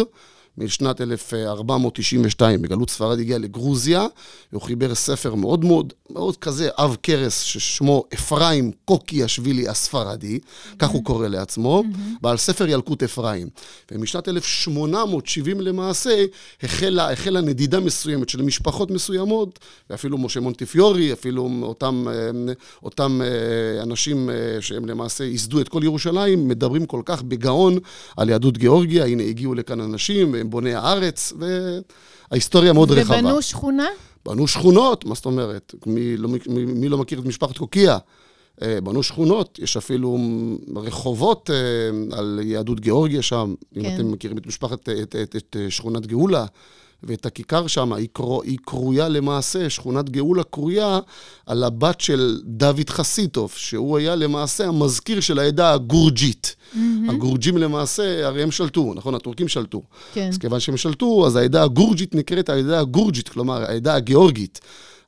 משנת 0.58 1.02
1492, 1.02 2.62
בגלות 2.62 2.90
ספרד 2.90 3.20
הגיע 3.20 3.38
לגרוזיה, 3.38 4.06
והוא 4.52 4.62
חיבר 4.62 4.96
ספר 4.96 5.36
מאוד 5.36 5.66
מאוד, 5.66 5.94
מאוד 6.10 6.38
כזה 6.38 6.70
עב 6.78 6.98
כרס, 7.04 7.42
ששמו 7.42 8.04
אפרים 8.14 8.72
קוקי 8.86 9.24
השבילי 9.24 9.68
הספרדי, 9.68 10.40
כך 10.80 10.90
הוא 10.90 11.04
קורא 11.04 11.28
לעצמו, 11.28 11.84
בעל 12.22 12.38
ספר 12.38 12.68
ילקוט 12.68 13.04
אפרים. 13.04 13.50
ומשנת 13.92 14.28
1870 14.28 15.62
למעשה, 15.62 16.26
החלה, 16.64 17.12
החלה 17.12 17.42
נדידה 17.42 17.80
מסוימת 17.80 18.30
של 18.30 18.42
משפחות 18.42 18.92
מסוימות, 18.92 19.60
ואפילו 19.90 20.18
משה 20.18 20.40
מונטיפיורי, 20.40 21.14
אפילו 21.14 21.50
אותם, 21.62 22.06
אה, 22.10 22.54
אותם 22.84 23.22
אה, 23.24 23.84
אנשים 23.84 24.30
אה, 24.30 24.62
שהם 24.62 24.86
למעשה 24.86 25.24
ייסדו 25.24 25.62
את 25.62 25.70
כל 25.70 25.84
ירושלים, 25.84 26.48
מדברים 26.48 26.86
כל 26.86 27.02
כך 27.06 27.24
בגאון 27.24 27.78
על 28.18 28.30
יהדות 28.30 28.58
גיאורגיה, 28.58 29.06
הנה 29.06 29.24
הגיעו 29.24 29.54
לכאן 29.54 29.82
אנשים, 29.82 30.36
והם 30.46 30.50
הם 30.50 30.50
בוני 30.50 30.74
הארץ, 30.74 31.34
וההיסטוריה 32.30 32.74
מאוד 32.74 32.92
ובנו 32.92 33.02
רחבה. 33.02 33.20
ובנו 33.20 33.42
שכונה? 33.42 33.88
בנו 34.26 34.48
שכונות, 34.48 35.06
מה 35.06 35.16
זאת 35.16 35.26
אומרת? 35.26 35.76
מי 35.86 36.18
לא, 36.18 36.30
מי, 36.30 36.66
מי 36.66 36.90
לא 36.90 36.98
מכיר 36.98 37.20
את 37.20 37.26
משפחת 37.26 37.58
קוקיה? 37.58 37.98
אה, 38.62 38.82
בנו 38.82 39.04
שכונות, 39.04 39.60
יש 39.60 39.78
אפילו 39.78 40.18
רחובות 40.76 41.50
אה, 41.50 42.18
על 42.18 42.40
יהדות 42.44 42.80
גיאורגיה 42.80 43.22
שם, 43.22 43.56
כן. 43.74 43.80
אם 43.80 43.96
אתם 43.96 44.12
מכירים 44.12 44.38
את 44.38 44.48
משפחת, 44.48 44.90
את, 44.90 44.90
את, 44.90 45.16
את, 45.16 45.36
את 45.36 45.56
שכונת 45.70 46.06
גאולה. 46.08 46.46
ואת 47.04 47.26
הכיכר 47.26 47.68
שם, 47.68 47.94
היא, 47.94 48.08
קרו, 48.14 48.44
היא 48.44 48.58
קרויה 48.66 49.10
למעשה, 49.10 49.70
שכונת 49.70 50.10
גאולה 50.10 50.44
קרויה 50.44 51.00
על 51.46 51.64
הבת 51.64 52.02
של 52.02 52.42
דוד 52.44 52.90
חסיטוב, 52.90 53.52
שהוא 53.56 53.98
היה 53.98 54.16
למעשה 54.16 54.68
המזכיר 54.68 55.20
של 55.20 55.40
העדה 55.40 55.74
הגורג'ית. 55.74 56.56
Mm-hmm. 56.56 56.78
הגורג'ים 57.10 57.58
למעשה, 57.58 58.28
הרי 58.28 58.44
הם 58.44 58.52
שלטו, 58.52 58.94
נכון? 58.96 59.16
הטורקים 59.16 59.48
שלטו. 59.48 59.82
כן. 60.14 60.28
אז 60.28 60.38
כיוון 60.38 60.60
שהם 60.60 60.78
שלטו, 60.78 61.28
אז 61.28 61.36
העדה 61.36 61.64
הגורג'ית 61.64 62.16
נקראת 62.16 62.50
העדה 62.50 62.80
הגורג'ית, 62.80 63.30
כלומר, 63.30 63.64
העדה 63.64 63.96
הגיאורגית. 63.96 64.60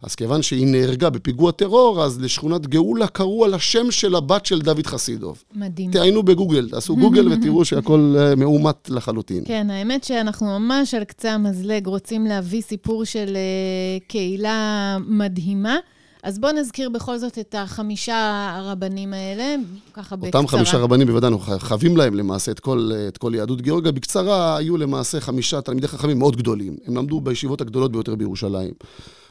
אז 0.02 0.16
כיוון 0.16 0.42
שהיא 0.42 0.68
נהרגה 0.68 1.10
בפיגוע 1.10 1.52
טרור, 1.52 2.04
אז 2.04 2.22
לשכונת 2.22 2.68
גאולה 2.68 3.08
קראו 3.08 3.46
על 3.46 3.54
השם 3.54 3.92
של 3.92 4.16
הבת 4.16 4.46
של 4.46 4.62
דוד 4.62 4.86
חסידוב. 4.88 5.44
מדהים. 5.56 5.92
תעיינו 5.92 6.24
בגוגל, 6.24 6.70
תעשו 6.70 6.96
גוגל 6.96 7.34
ותראו 7.34 7.66
שהכל 7.66 8.16
אה, 8.20 8.36
מאומת 8.36 8.90
לחלוטין. 8.90 9.44
כן, 9.46 9.70
האמת 9.70 10.04
שאנחנו 10.04 10.60
ממש 10.60 10.94
על 10.94 11.04
קצה 11.04 11.34
המזלג 11.34 11.88
רוצים 11.88 12.26
להביא 12.26 12.62
סיפור 12.62 13.06
של 13.06 13.38
uh, 13.38 14.04
קהילה 14.08 14.98
מדהימה. 15.08 15.78
אז 16.24 16.40
בואו 16.40 16.52
נזכיר 16.52 16.90
בכל 16.90 17.18
זאת 17.18 17.40
את 17.40 17.56
החמישה 17.58 18.50
הרבנים 18.56 19.14
האלה, 19.14 19.56
ככה 19.94 20.16
בקצרה. 20.16 20.42
אותם 20.42 20.48
חמישה 20.48 20.78
רבנים, 20.78 21.08
בוודאי, 21.08 21.32
אנחנו 21.32 21.60
חייבים 21.60 21.98
להם 21.98 22.14
למעשה 22.16 22.52
את 22.52 22.60
כל, 22.60 22.92
את 23.08 23.18
כל 23.18 23.32
יהדות 23.36 23.62
גיאורגיה. 23.62 23.92
בקצרה, 23.92 24.58
היו 24.58 24.78
למעשה 24.78 25.20
חמישה 25.20 25.62
תלמידי 25.62 25.88
חכמים 25.88 26.20
מאוד 26.20 26.36
גדולים. 26.36 26.78
הם 26.86 26.98
למדו 26.98 27.22
בישיבות 27.22 27.62
הגדולות 27.62 27.92
ביותר 27.92 28.16
בירושלים. 28.16 28.72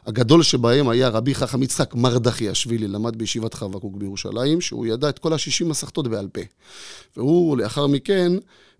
הגדול 0.06 0.42
שבהם 0.42 0.88
היה 0.88 1.08
רבי 1.08 1.34
חכם 1.34 1.62
יצחק 1.62 1.94
מרדכי 1.94 2.48
השבילי, 2.48 2.88
למד 2.88 3.16
בישיבת 3.16 3.54
חבקוק 3.54 3.96
בירושלים, 3.96 4.60
שהוא 4.60 4.86
ידע 4.86 5.08
את 5.08 5.18
כל 5.18 5.32
השישים 5.32 5.68
מסכתות 5.68 6.08
בעל 6.08 6.28
פה. 6.28 6.40
והוא, 7.16 7.58
לאחר 7.58 7.86
מכן, 7.86 8.32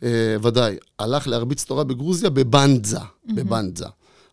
אה, 0.02 0.36
ודאי, 0.42 0.76
הלך 0.98 1.28
להרביץ 1.28 1.64
תורה 1.64 1.84
בגרוזיה 1.84 2.30
בבנדזה, 2.30 2.98
mm-hmm. 2.98 3.32
בבנדזה. 3.34 3.86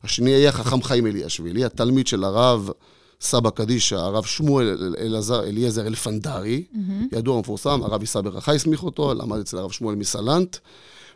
השני 0.03 0.31
היה 0.31 0.51
חכם 0.51 0.81
חיים 0.81 1.07
אלישבילי, 1.07 1.65
התלמיד 1.65 2.07
של 2.07 2.23
הרב 2.23 2.69
סבא 3.23 3.49
קדישא, 3.49 3.95
הרב 3.95 4.23
שמואל 4.23 4.95
אלעזר 4.99 5.43
אליעזר 5.43 5.87
אלפנדרי, 5.87 6.63
mm-hmm. 6.73 7.17
ידוע 7.17 7.35
ומפורסם, 7.35 7.83
הרב 7.83 8.01
ייסא 8.01 8.21
ברכה 8.21 8.53
הסמיך 8.53 8.83
אותו, 8.83 9.13
למד 9.13 9.39
אצל 9.39 9.57
הרב 9.57 9.71
שמואל 9.71 9.95
מסלנט. 9.95 10.57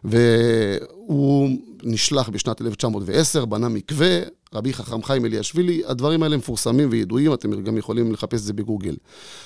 והוא 0.04 1.50
נשלח 1.84 2.30
בשנת 2.30 2.62
1910, 2.62 3.46
בנה 3.46 3.70
מקווה, 3.70 4.20
רבי 4.54 4.74
חכם 4.74 5.04
חיים 5.04 5.26
אלישבילי, 5.26 5.82
הדברים 5.86 6.24
האלה 6.24 6.38
מפורסמים 6.38 6.88
וידועים, 6.92 7.34
אתם 7.34 7.64
גם 7.64 7.78
יכולים 7.78 8.12
לחפש 8.12 8.40
את 8.40 8.46
זה 8.46 8.54
בגוגל. 8.54 8.96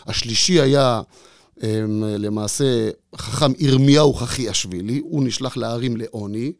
השלישי 0.05 0.61
היה 0.61 1.01
אמ, 1.63 2.03
למעשה 2.03 2.89
חכם 3.15 3.51
ירמיהו 3.59 4.13
חכיאשווילי, 4.13 5.01
הוא 5.03 5.23
נשלח 5.23 5.57
להרים 5.57 5.97
לעוני. 5.97 6.51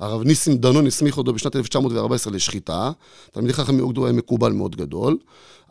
הרב 0.00 0.22
ניסים 0.22 0.56
דנון 0.56 0.86
הסמיך 0.86 1.18
אותו 1.18 1.32
בשנת 1.32 1.56
1914 1.56 2.32
לשחיטה. 2.32 2.90
תלמידי 3.32 3.52
חכם 3.52 3.76
מאוד 3.76 3.98
היה 3.98 4.12
מקובל 4.12 4.52
מאוד 4.52 4.76
גדול. 4.76 5.18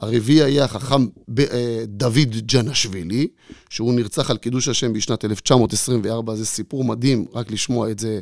הרביעי 0.01 0.43
היה 0.43 0.67
חכם 0.67 1.05
אה, 1.39 1.83
דוד 1.87 2.35
ג'נשווילי, 2.45 3.27
שהוא 3.69 3.93
נרצח 3.93 4.31
על 4.31 4.37
קידוש 4.37 4.67
השם 4.67 4.93
בשנת 4.93 5.25
1924, 5.25 6.35
זה 6.35 6.45
סיפור 6.45 6.83
מדהים, 6.83 7.25
רק 7.33 7.51
לשמוע 7.51 7.91
את 7.91 7.99
זה 7.99 8.19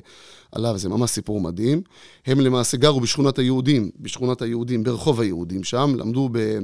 עליו, 0.55 0.77
זה 0.77 0.89
ממש 0.89 1.09
סיפור 1.09 1.41
מדהים. 1.41 1.81
הם 2.25 2.39
למעשה 2.39 2.77
גרו 2.77 2.99
בשכונת 2.99 3.39
היהודים, 3.39 3.89
בשכונת 3.99 4.41
היהודים, 4.41 4.83
ברחוב 4.83 5.21
היהודים 5.21 5.63
שם, 5.63 5.93
למדו 5.97 6.29
ב, 6.31 6.37
אה, 6.37 6.59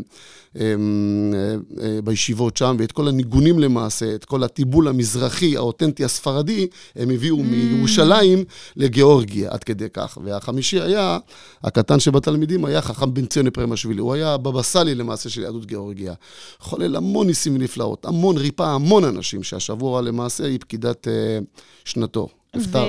אה, 1.82 2.02
בישיבות 2.04 2.58
שם, 2.58 2.76
ואת 2.80 2.92
כל 2.92 3.08
הניגונים 3.08 3.60
למעשה, 3.60 4.16
את 4.16 4.26
כל 4.26 4.44
הטיבול 4.44 4.88
המזרחי, 4.88 5.58
האותנטי 5.58 6.06
הספרדי, 6.06 6.68
הם 6.96 7.10
הביאו 7.10 7.38
mm. 7.38 7.42
מירושלים 7.42 8.44
לגיאורגיה, 8.76 9.52
עד 9.52 9.64
כדי 9.64 9.90
כך. 9.94 10.18
והחמישי 10.24 10.82
היה, 10.82 11.18
הקטן 11.64 12.00
שבתלמידים, 12.00 12.66
היה 12.66 12.82
חכם 12.82 13.14
בן 13.14 13.26
ציון 13.26 13.50
פרמשווילי, 13.50 14.02
הוא 14.02 14.14
היה 14.14 14.34
הבבא 14.34 14.62
סאלי 14.62 14.96
למעשה 15.00 15.30
של 15.30 15.42
יהדות 15.42 15.66
גיאורגיה. 15.66 16.14
חולל 16.60 16.96
המון 16.96 17.28
ניסים 17.28 17.56
ונפלאות, 17.56 18.06
המון 18.06 18.38
ריפא, 18.38 18.64
המון 18.64 19.04
אנשים, 19.04 19.44
שהשבוע 19.44 20.02
למעשה 20.02 20.46
היא 20.46 20.60
פקידת 20.60 21.08
uh, 21.08 21.46
שנתו. 21.86 22.28
נפטר. 22.56 22.86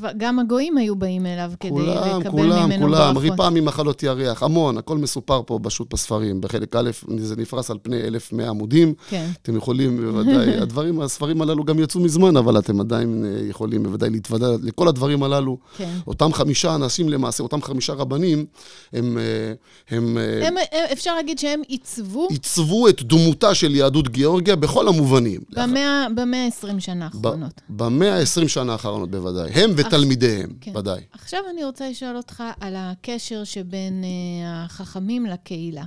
וגם 0.00 0.38
הגויים 0.38 0.76
היו 0.76 0.96
באים 0.96 1.26
אליו 1.26 1.52
כדי 1.60 1.70
כולם, 1.70 2.20
לקבל 2.20 2.30
כולם, 2.30 2.66
ממנו 2.66 2.86
כולם, 2.86 3.14
ברכות. 3.14 3.30
ריפא 3.30 3.48
ממחלות 3.48 4.02
ירח, 4.02 4.42
המון, 4.42 4.78
הכל 4.78 4.98
מסופר 4.98 5.42
פה 5.46 5.58
פשוט 5.62 5.94
בספרים. 5.94 6.40
בחלק 6.40 6.76
א', 6.76 6.90
זה 7.18 7.36
נפרס 7.36 7.70
על 7.70 7.78
פני 7.82 8.00
1,100 8.00 8.48
עמודים. 8.48 8.94
כן. 9.08 9.30
אתם 9.42 9.56
יכולים 9.56 10.00
בוודאי, 10.00 10.56
הדברים, 10.62 11.00
הספרים 11.00 11.42
הללו 11.42 11.64
גם 11.64 11.78
יצאו 11.78 12.00
מזמן, 12.00 12.36
אבל 12.36 12.58
אתם 12.58 12.80
עדיין 12.80 13.24
אה, 13.24 13.48
יכולים 13.48 13.82
בוודאי 13.82 14.10
להתוודע 14.10 14.46
לכל 14.62 14.88
הדברים 14.88 15.22
הללו. 15.22 15.58
כן. 15.76 15.94
אותם 16.06 16.32
חמישה 16.32 16.74
אנשים 16.74 17.08
למעשה, 17.08 17.42
אותם 17.42 17.62
חמישה 17.62 17.92
רבנים, 17.92 18.46
הם... 18.92 19.18
אה, 19.18 19.52
הם, 19.90 20.18
אה, 20.18 20.48
הם, 20.48 20.54
אפשר 20.92 21.14
להגיד 21.14 21.38
שהם 21.38 21.60
עיצבו 21.68 22.28
עיצבו 22.30 22.88
את 22.88 23.02
דמותה 23.02 23.54
של 23.54 23.74
יהדות 23.74 24.08
גיאורגיה 24.08 24.56
בכל 24.56 24.88
המובנים. 24.88 25.40
במאה 25.50 26.44
ה-20 26.44 26.80
שנה 26.80 27.04
האחרונות. 27.04 27.60
במאה 27.68 28.17
ה-20 28.18 28.48
שנה 28.48 28.72
האחרונות 28.72 29.10
בוודאי. 29.10 29.50
הם 29.50 29.70
ותלמידיהם, 29.76 30.50
כן. 30.60 30.76
ודאי. 30.76 31.00
עכשיו 31.12 31.40
אני 31.50 31.64
רוצה 31.64 31.90
לשאול 31.90 32.16
אותך 32.16 32.44
על 32.60 32.74
הקשר 32.76 33.44
שבין 33.44 34.04
uh, 34.04 34.06
החכמים 34.46 35.26
לקהילה. 35.26 35.84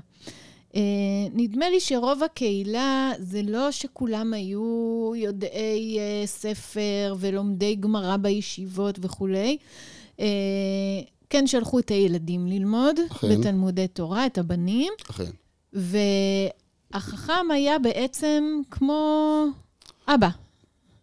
Uh, 0.71 0.75
נדמה 1.33 1.69
לי 1.69 1.79
שרוב 1.79 2.23
הקהילה 2.23 3.11
זה 3.19 3.41
לא 3.43 3.71
שכולם 3.71 4.33
היו 4.33 5.11
יודעי 5.15 5.97
uh, 5.97 6.27
ספר 6.27 7.15
ולומדי 7.19 7.75
גמרא 7.75 8.17
בישיבות 8.17 8.99
וכולי. 9.01 9.57
Uh, 10.17 10.21
כן 11.29 11.47
שלחו 11.47 11.79
את 11.79 11.89
הילדים 11.89 12.47
ללמוד 12.47 12.99
אכן. 13.11 13.27
בתלמודי 13.39 13.87
תורה, 13.87 14.25
את 14.25 14.37
הבנים, 14.37 14.93
אכן. 15.09 15.31
והחכם 16.93 17.51
היה 17.53 17.79
בעצם 17.79 18.61
כמו 18.71 19.45
אבא. 20.07 20.29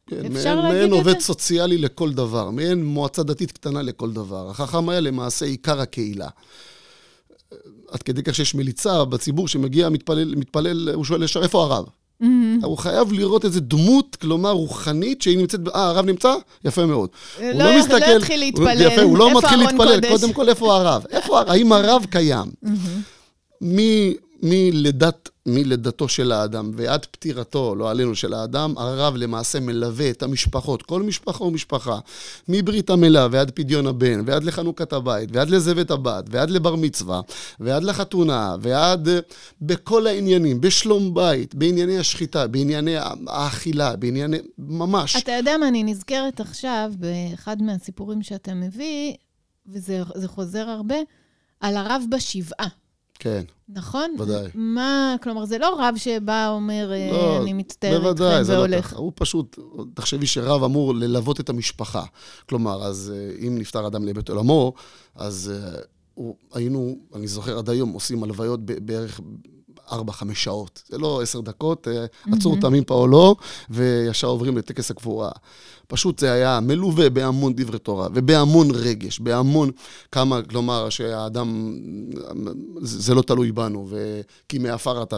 כן, 0.09 0.37
אפשר 0.37 0.55
מעין, 0.55 0.59
להגיד 0.65 0.79
מעין 0.79 0.93
עובד 0.93 1.19
זה? 1.19 1.25
סוציאלי 1.27 1.79
לכל 1.79 2.13
דבר, 2.13 2.51
מעין 2.51 2.85
מועצה 2.85 3.23
דתית 3.23 3.53
קטנה 3.53 3.83
לכל 3.83 4.13
דבר. 4.13 4.51
החכם 4.51 4.89
היה 4.89 5.01
למעשה 5.01 5.47
עיקר 5.47 5.81
הקהילה. 5.81 6.29
עד 7.91 8.03
כדי 8.03 8.23
כך 8.23 8.35
שיש 8.35 8.55
מליצה 8.55 9.05
בציבור 9.05 9.49
שמגיע, 9.49 9.89
מתפלל, 9.89 10.35
מתפלל 10.35 10.89
הוא 10.95 11.05
שואל, 11.05 11.23
"ישר, 11.23 11.43
איפה 11.43 11.63
הרב? 11.65 11.85
Mm-hmm. 12.23 12.27
הוא 12.65 12.79
חייב 12.79 13.13
לראות 13.13 13.45
איזה 13.45 13.61
דמות, 13.61 14.17
כלומר 14.17 14.51
רוחנית, 14.51 15.23
שהיא 15.23 15.39
נמצאת, 15.39 15.61
אה, 15.75 15.85
הרב 15.89 16.07
נמצא? 16.07 16.35
יפה 16.65 16.87
מאוד. 16.87 17.09
לא 17.41 17.45
הוא 17.45 17.53
י- 17.53 17.89
לא 17.89 18.17
יתחיל 18.17 18.41
להתפלל, 18.41 18.81
יפה, 18.81 19.03
הוא 19.03 19.19
לא 19.19 19.39
מתחיל 19.39 19.59
להתפלל, 19.59 19.95
קודש? 20.01 20.11
קודם 20.21 20.33
כל, 20.33 20.49
איפה 20.49 20.77
הרב? 20.77 21.05
איפה, 21.11 21.41
הר- 21.41 21.51
האם 21.51 21.73
הרב 21.73 22.07
קיים? 22.11 22.47
מ- 23.63 24.13
מלידת, 24.43 25.29
מלידתו 25.49 26.09
של 26.09 26.33
האדם 26.33 26.71
ועד 26.75 27.07
פטירתו, 27.07 27.75
לא 27.75 27.91
עלינו, 27.91 28.15
של 28.15 28.35
האדם, 28.35 28.75
הרב 28.79 29.17
למעשה 29.17 29.61
מלווה 29.61 30.11
את 30.11 30.23
המשפחות, 30.23 30.83
כל 30.83 31.03
משפחה 31.03 31.45
ומשפחה, 31.45 31.99
מברית 32.49 32.91
המילה 32.91 33.29
ועד 33.31 33.51
פדיון 33.51 33.87
הבן, 33.87 34.23
ועד 34.27 34.45
לחנוכת 34.45 34.93
הבית, 34.93 35.29
ועד 35.33 35.51
לזבת 35.51 35.91
הבת, 35.91 36.25
ועד 36.31 36.51
לבר 36.51 36.77
מצווה, 36.77 37.21
ועד 37.61 37.85
לחתונה, 37.85 38.57
ועד 38.61 39.09
אה, 39.09 39.19
בכל 39.63 40.07
העניינים, 40.07 40.61
בשלום 40.61 41.15
בית, 41.15 41.55
בענייני 41.55 41.99
השחיטה, 41.99 42.47
בענייני 42.47 42.95
האכילה, 43.27 43.97
בענייני... 43.97 44.39
ממש. 44.59 45.17
אתה 45.17 45.33
יודע 45.33 45.57
מה, 45.57 45.69
אני 45.69 45.85
נזכרת 45.85 46.41
עכשיו 46.41 46.93
באחד 46.99 47.63
מהסיפורים 47.63 48.23
שאתה 48.23 48.55
מביא, 48.55 49.15
וזה 49.67 50.03
זה 50.15 50.29
חוזר 50.29 50.69
הרבה, 50.69 50.97
על 51.61 51.77
הרב 51.77 52.03
בשבעה, 52.11 52.69
כן, 53.19 53.43
נכון? 53.69 54.15
ודאי. 54.19 54.47
מה, 54.55 55.17
כלומר, 55.23 55.45
זה 55.45 55.59
לא 55.59 55.77
רב 55.79 55.95
שבא, 55.97 56.49
אומר, 56.49 56.93
אה, 56.93 57.09
לא, 57.13 57.43
אני 57.43 57.53
מצטער 57.53 57.91
איתכם 57.93 58.05
בוודאי, 58.05 58.45
זה 58.45 58.53
לא 58.53 58.59
והולך. 58.59 58.87
ככה. 58.87 58.97
הוא 58.97 59.13
פשוט, 59.15 59.59
תחשבי 59.95 60.27
שרב 60.27 60.65
אמור 60.65 60.95
ללוות 60.95 61.41
את 61.41 61.49
המשפחה. 61.49 62.05
כלומר, 62.49 62.85
אז 62.85 63.13
אה, 63.15 63.47
אם 63.47 63.59
נפטר 63.59 63.87
אדם 63.87 64.05
לבית 64.05 64.29
עולמו, 64.29 64.73
אז 65.15 65.53
אה, 65.55 65.81
הוא, 66.15 66.37
היינו, 66.55 66.99
אני 67.15 67.29
זוכר 67.29 67.59
עד 67.59 67.71
היום, 67.71 67.91
עושים 67.91 68.25
הלוויות 68.25 68.61
בערך 68.65 69.21
ארבע-חמש 69.93 70.45
שעות. 70.45 70.83
זה 70.89 70.99
לא 70.99 71.23
עשר 71.23 71.41
דקות, 71.41 71.87
mm-hmm. 71.87 72.37
עצור 72.37 72.57
תמים 72.61 72.85
פעולו, 72.85 73.37
וישר 73.71 74.27
עוברים 74.27 74.59
לטקס 74.59 74.91
הקבורה. 74.91 75.31
פשוט 75.91 76.19
זה 76.19 76.33
היה 76.33 76.61
מלווה 76.61 77.11
בהמון 77.11 77.53
דברי 77.57 77.79
תורה 77.79 78.09
ובהמון 78.15 78.69
רגש, 78.71 79.21
בהמון 79.21 79.71
כמה, 80.13 80.43
כלומר, 80.43 80.89
שהאדם, 80.89 81.77
זה 82.83 83.15
לא 83.15 83.23
תלוי 83.23 83.53
בנו, 83.53 83.89
וכי 83.91 84.59
מעפר 84.59 85.03
אתה 85.03 85.17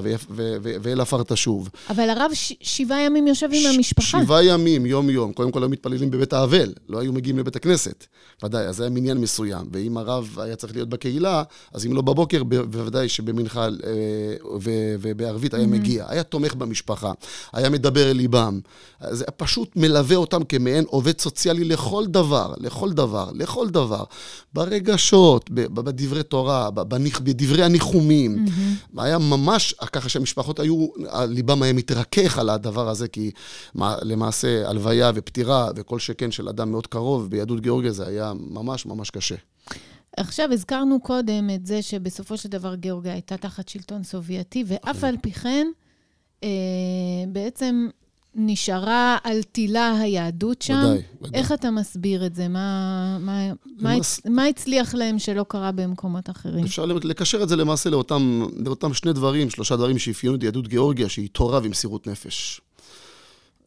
ואל 0.83 1.01
עפר 1.01 1.23
תשוב. 1.23 1.69
אבל 1.91 2.11
הרב 2.11 2.31
ש- 2.35 2.53
שבעה 2.61 3.01
ימים 3.01 3.27
יושב 3.27 3.49
עם 3.53 3.75
המשפחה. 3.75 4.23
שבעה 4.25 4.45
ימים, 4.45 4.87
יום-יום. 4.87 5.33
קודם 5.33 5.51
כל 5.51 5.63
היו 5.63 5.69
מתפללים 5.69 6.11
בבית 6.11 6.33
האבל, 6.33 6.73
לא 6.89 6.99
היו 6.99 7.13
מגיעים 7.13 7.39
לבית 7.39 7.57
הכנסת. 7.57 8.07
ודאי, 8.45 8.67
אז 8.67 8.77
זה 8.77 8.83
היה 8.83 8.91
מניין 8.91 9.19
מסוים. 9.19 9.67
ואם 9.73 9.97
הרב 9.97 10.37
היה 10.41 10.57
צריך 10.57 10.75
להיות 10.75 10.89
בקהילה, 10.89 11.43
אז 11.73 11.87
אם 11.87 11.93
לא 11.93 12.03
בבוקר, 12.03 12.43
בוודאי 12.45 13.09
שבמנחה 13.09 13.65
אה, 13.65 13.69
ובערבית 15.01 15.55
היה 15.55 15.67
מגיע. 15.67 16.05
היה 16.09 16.23
תומך 16.23 16.55
במשפחה, 16.55 17.13
היה 17.53 17.71
מדבר 17.71 18.11
אל 18.11 18.17
ליבם. 18.17 18.61
זה 19.11 19.25
פשוט 19.25 19.77
מלווה 19.77 20.17
אותם 20.17 20.41
כ... 20.49 20.60
כמעין 20.61 20.85
עובד 20.89 21.21
סוציאלי 21.21 21.65
לכל 21.65 22.07
דבר, 22.07 22.55
לכל 22.59 22.93
דבר, 22.93 23.31
לכל 23.35 23.69
דבר. 23.69 24.05
ברגשות, 24.53 25.51
בדברי 25.51 26.23
תורה, 26.23 26.71
בדברי 26.71 27.65
הניחומים. 27.65 28.47
Mm-hmm. 28.47 29.01
היה 29.03 29.19
ממש 29.19 29.73
ככה 29.73 30.09
שהמשפחות 30.09 30.61
היו, 30.61 30.87
ליבם 31.29 31.63
היה 31.63 31.73
מתרכך 31.73 32.39
על 32.39 32.51
הדבר 32.51 32.89
הזה, 32.89 33.09
כי 33.09 33.31
למעשה 34.03 34.69
הלוויה 34.69 35.13
ופטירה 35.15 35.69
וכל 35.77 35.99
שכן 35.99 36.31
של 36.31 36.49
אדם 36.49 36.71
מאוד 36.71 36.87
קרוב 36.87 37.31
ביהדות 37.31 37.61
גיאורגיה 37.61 37.93
זה 37.93 38.07
היה 38.07 38.33
ממש 38.51 38.87
ממש 38.87 39.11
קשה. 39.11 39.37
עכשיו, 40.17 40.53
הזכרנו 40.53 41.01
קודם 41.01 41.51
את 41.55 41.67
זה 41.67 41.83
שבסופו 41.83 42.37
של 42.37 42.49
דבר 42.49 42.75
גיאורגיה 42.75 43.13
הייתה 43.13 43.37
תחת 43.37 43.69
שלטון 43.69 44.03
סובייטי, 44.03 44.65
ואף 44.67 45.05
על 45.05 45.17
פי 45.23 45.33
כן, 45.33 45.67
אה, 46.45 46.49
בעצם 47.29 47.89
נשארה 48.35 49.19
על 49.25 49.43
תילה 49.43 50.01
היהדות 50.01 50.63
שם. 50.63 50.75
ודאי, 50.75 51.03
ודאי. 51.23 51.41
איך 51.41 51.53
אתה 51.53 51.71
מסביר 51.71 52.27
את 52.27 52.35
זה? 52.35 52.49
מה, 52.49 53.19
מה, 53.21 53.53
מה, 53.81 53.95
למס... 53.95 54.21
מה 54.27 54.45
הצליח 54.45 54.95
להם 54.95 55.19
שלא 55.19 55.45
קרה 55.49 55.73
במקומות 55.73 56.31
אחרים? 56.31 56.65
אפשר 56.65 56.87
לקשר 56.87 57.43
את 57.43 57.49
זה 57.49 57.57
למעשה 57.57 57.91
לאותם, 57.91 58.43
לאותם 58.65 58.95
שני 58.95 59.13
דברים, 59.13 59.51
שלושה 59.51 59.77
דברים 59.77 59.99
שאפיינו 59.99 60.37
את 60.37 60.43
יהדות 60.43 60.69
גיאורגיה, 60.69 61.09
שהיא 61.09 61.29
תורה 61.33 61.61
ומסירות 61.63 62.07
נפש. 62.07 62.61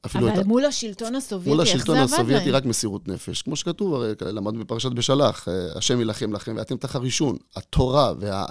אבל 0.04 0.30
את... 0.30 0.46
מול 0.46 0.66
השלטון 0.66 1.16
הסובייטי? 1.16 1.50
מול 1.50 1.62
השלטון 1.62 1.98
הסובייטי 1.98 2.52
רק 2.52 2.66
מסירות 2.66 3.08
נפש. 3.08 3.42
כמו 3.42 3.56
שכתוב, 3.56 3.94
הרי 3.94 4.14
למדנו 4.22 4.60
בפרשת 4.60 4.92
בשלח, 4.92 5.48
אה, 5.48 5.54
השם 5.76 6.00
יילחם 6.00 6.34
לכם 6.34 6.54
ואתם 6.58 6.78
תחרישון. 6.78 7.38
התורה 7.56 8.14
וה, 8.20 8.46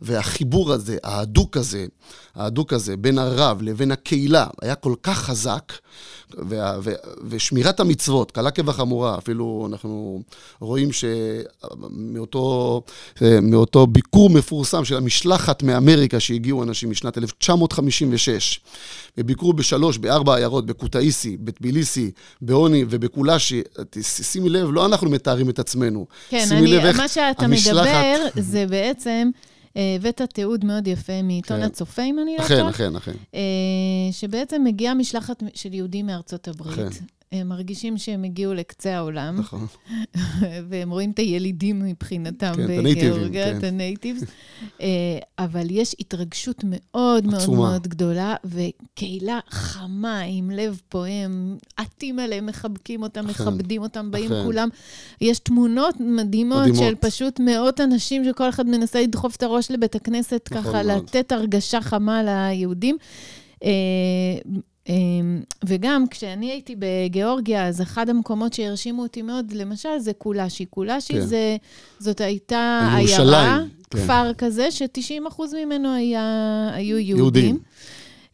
והחיבור 0.00 0.72
הזה, 0.72 0.96
ההדוק 1.02 1.56
הזה, 1.56 1.86
ההדוק 2.34 2.72
הזה 2.72 2.96
בין 2.96 3.18
הרב 3.18 3.62
לבין 3.62 3.92
הקהילה, 3.92 4.46
היה 4.62 4.74
כל 4.74 4.94
כך 5.02 5.18
חזק, 5.18 5.72
וה, 6.34 6.78
ו, 6.82 6.92
ושמירת 7.28 7.80
המצוות, 7.80 8.30
קלה 8.30 8.50
כבחמורה, 8.50 9.18
אפילו 9.18 9.68
אנחנו 9.72 10.22
רואים 10.60 10.88
שמאותו 10.92 12.82
מאותו 13.42 13.86
ביקור 13.86 14.30
מפורסם 14.30 14.84
של 14.84 14.96
המשלחת 14.96 15.62
מאמריקה 15.62 16.20
שהגיעו 16.20 16.62
אנשים 16.62 16.90
משנת 16.90 17.18
1956, 17.18 18.60
וביקרו 19.18 19.52
בשלוש, 19.52 19.98
בארבע 19.98 20.36
עיירות, 20.36 20.66
בקוטאיסי, 20.92 21.36
בטביליסי, 21.36 22.10
בעוני 22.42 22.84
ובקולאשי, 22.90 23.62
שימי 24.02 24.48
לב, 24.48 24.68
לא 24.72 24.86
אנחנו 24.86 25.10
מתארים 25.10 25.50
את 25.50 25.58
עצמנו. 25.58 26.06
כן, 26.28 26.46
אני, 26.50 26.92
מה 26.96 27.08
שאתה 27.08 27.44
המשלחת... 27.44 27.86
מדבר 27.86 28.42
זה 28.42 28.66
בעצם... 28.66 29.30
אה, 29.76 29.96
הבאת 29.96 30.22
תיעוד 30.22 30.64
מאוד 30.64 30.86
יפה 30.86 31.22
מעיתון 31.22 31.56
כן. 31.56 31.62
הצופה, 31.62 32.02
אם 32.02 32.18
אני 32.18 32.36
לא 32.38 32.46
טועה. 32.48 32.70
אכן, 32.70 32.96
אכן, 32.96 32.96
אכן. 32.96 33.38
שבעצם 34.12 34.64
מגיעה 34.64 34.94
משלחת 34.94 35.42
של 35.54 35.74
יהודים 35.74 36.06
מארצות 36.06 36.48
הברית. 36.48 36.78
אכן. 36.78 37.04
הם 37.32 37.48
מרגישים 37.48 37.98
שהם 37.98 38.24
הגיעו 38.24 38.54
לקצה 38.54 38.96
העולם. 38.96 39.36
נכון. 39.38 39.66
והם 40.68 40.90
רואים 40.90 41.10
את 41.10 41.18
הילידים 41.18 41.78
מבחינתם 41.84 42.52
כן, 42.56 42.84
בגיאורגיה, 42.84 43.50
כן. 43.50 43.58
את 43.58 43.64
הנייטיבס. 43.64 44.24
אה, 44.80 44.88
אבל 45.38 45.66
יש 45.70 45.96
התרגשות 46.00 46.64
מאוד 46.66 47.26
מאוד 47.26 47.50
מאוד 47.50 47.88
גדולה, 47.88 48.34
וקהילה 48.44 49.40
חמה, 49.50 50.20
עם 50.20 50.50
לב 50.50 50.80
פועם, 50.88 51.56
עטים 51.76 52.18
עליהם, 52.18 52.46
מחבקים 52.46 53.02
אותם, 53.02 53.26
מכבדים 53.26 53.82
אותם, 53.82 54.10
באים 54.10 54.30
כולם. 54.44 54.68
יש 55.20 55.38
תמונות 55.38 55.94
מדהימות, 56.00 56.66
מדהימות 56.66 56.76
של 56.76 56.94
פשוט 56.94 57.40
מאות 57.40 57.80
אנשים 57.80 58.24
שכל 58.24 58.48
אחד 58.48 58.66
מנסה 58.66 59.02
לדחוף 59.02 59.36
את 59.36 59.42
הראש 59.42 59.70
לבית 59.70 59.94
הכנסת, 59.94 60.48
נכון 60.52 60.64
ככה 60.64 60.82
מאוד. 60.82 61.02
לתת 61.04 61.32
הרגשה 61.32 61.80
חמה 61.80 62.22
ליהודים. 62.22 62.96
וגם 65.64 66.04
כשאני 66.10 66.50
הייתי 66.50 66.76
בגיאורגיה, 66.78 67.68
אז 67.68 67.82
אחד 67.82 68.08
המקומות 68.08 68.52
שהרשימו 68.52 69.02
אותי 69.02 69.22
מאוד, 69.22 69.52
למשל, 69.52 69.98
זה 69.98 70.12
קולאשי. 70.12 70.64
קולאשי 70.64 71.12
כן. 71.12 71.20
זה, 71.20 71.56
זאת 71.98 72.20
הייתה 72.20 72.90
עיירה, 72.96 73.58
כן. 73.90 73.98
כפר 73.98 74.34
כזה, 74.38 74.70
ש-90% 74.70 75.42
ממנו 75.64 75.94
היה, 75.94 76.70
היו 76.74 76.98
יהודים. 76.98 77.18
יהודים. 77.18 77.58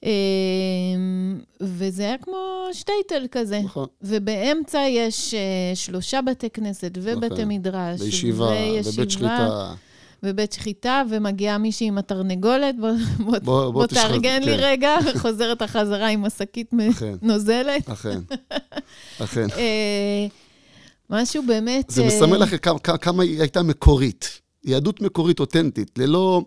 אמ, 0.02 1.40
וזה 1.60 2.02
היה 2.02 2.18
כמו 2.18 2.36
שטייטל 2.72 3.26
כזה. 3.30 3.60
נכון. 3.64 3.86
ובאמצע 4.02 4.80
יש 4.88 5.34
אה, 5.34 5.40
שלושה 5.74 6.22
בתי 6.22 6.50
כנסת 6.50 6.98
ובתי 7.02 7.34
נכון. 7.34 7.48
מדרש. 7.48 8.00
וישיבה, 8.00 8.50
ובית 8.84 9.10
שחיטה. 9.10 9.74
ובית 10.22 10.52
שחיטה, 10.52 11.02
ומגיעה 11.10 11.58
מישהי 11.58 11.86
עם 11.86 11.98
התרנגולת, 11.98 12.74
בוא, 12.80 12.90
בוא, 13.18 13.38
בוא, 13.38 13.70
בוא 13.70 13.86
תארגן 13.86 14.42
לי 14.42 14.56
כן. 14.56 14.62
רגע, 14.62 14.96
חוזרת 15.16 15.62
החזרה 15.62 16.08
עם 16.08 16.24
השקית 16.24 16.70
נוזלת. 17.22 17.90
אכן, 17.90 18.18
אכן. 19.24 19.46
אה, 19.56 20.26
משהו 21.10 21.42
באמת... 21.46 21.90
זה 21.90 22.04
מסמל 22.06 22.36
לך 22.36 22.54
כמה, 22.62 22.78
כמה 22.78 23.22
היא 23.22 23.40
הייתה 23.40 23.62
מקורית. 23.62 24.40
יהדות 24.64 25.00
מקורית 25.00 25.40
אותנטית, 25.40 25.98
ללא, 25.98 26.42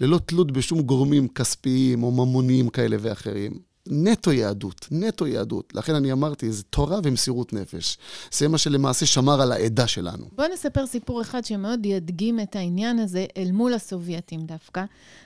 ללא 0.00 0.20
תלות 0.26 0.52
בשום 0.52 0.82
גורמים 0.82 1.28
כספיים 1.28 2.02
או 2.02 2.10
ממוניים 2.10 2.68
כאלה 2.68 2.96
ואחרים. 3.00 3.73
נטו 3.88 4.32
יהדות, 4.32 4.88
נטו 4.90 5.26
יהדות. 5.26 5.74
לכן 5.74 5.94
אני 5.94 6.12
אמרתי, 6.12 6.52
זה 6.52 6.62
תורה 6.62 6.98
ומסירות 7.04 7.52
נפש. 7.52 7.98
זה 8.32 8.48
מה 8.48 8.58
שלמעשה 8.58 9.06
שמר 9.06 9.42
על 9.42 9.52
העדה 9.52 9.86
שלנו. 9.86 10.24
בוא 10.32 10.44
נספר 10.52 10.86
סיפור 10.86 11.22
אחד 11.22 11.44
שמאוד 11.44 11.86
ידגים 11.86 12.40
את 12.40 12.56
העניין 12.56 12.98
הזה 12.98 13.26
אל 13.36 13.52
מול 13.52 13.74
הסובייטים 13.74 14.40
דווקא, 14.40 14.84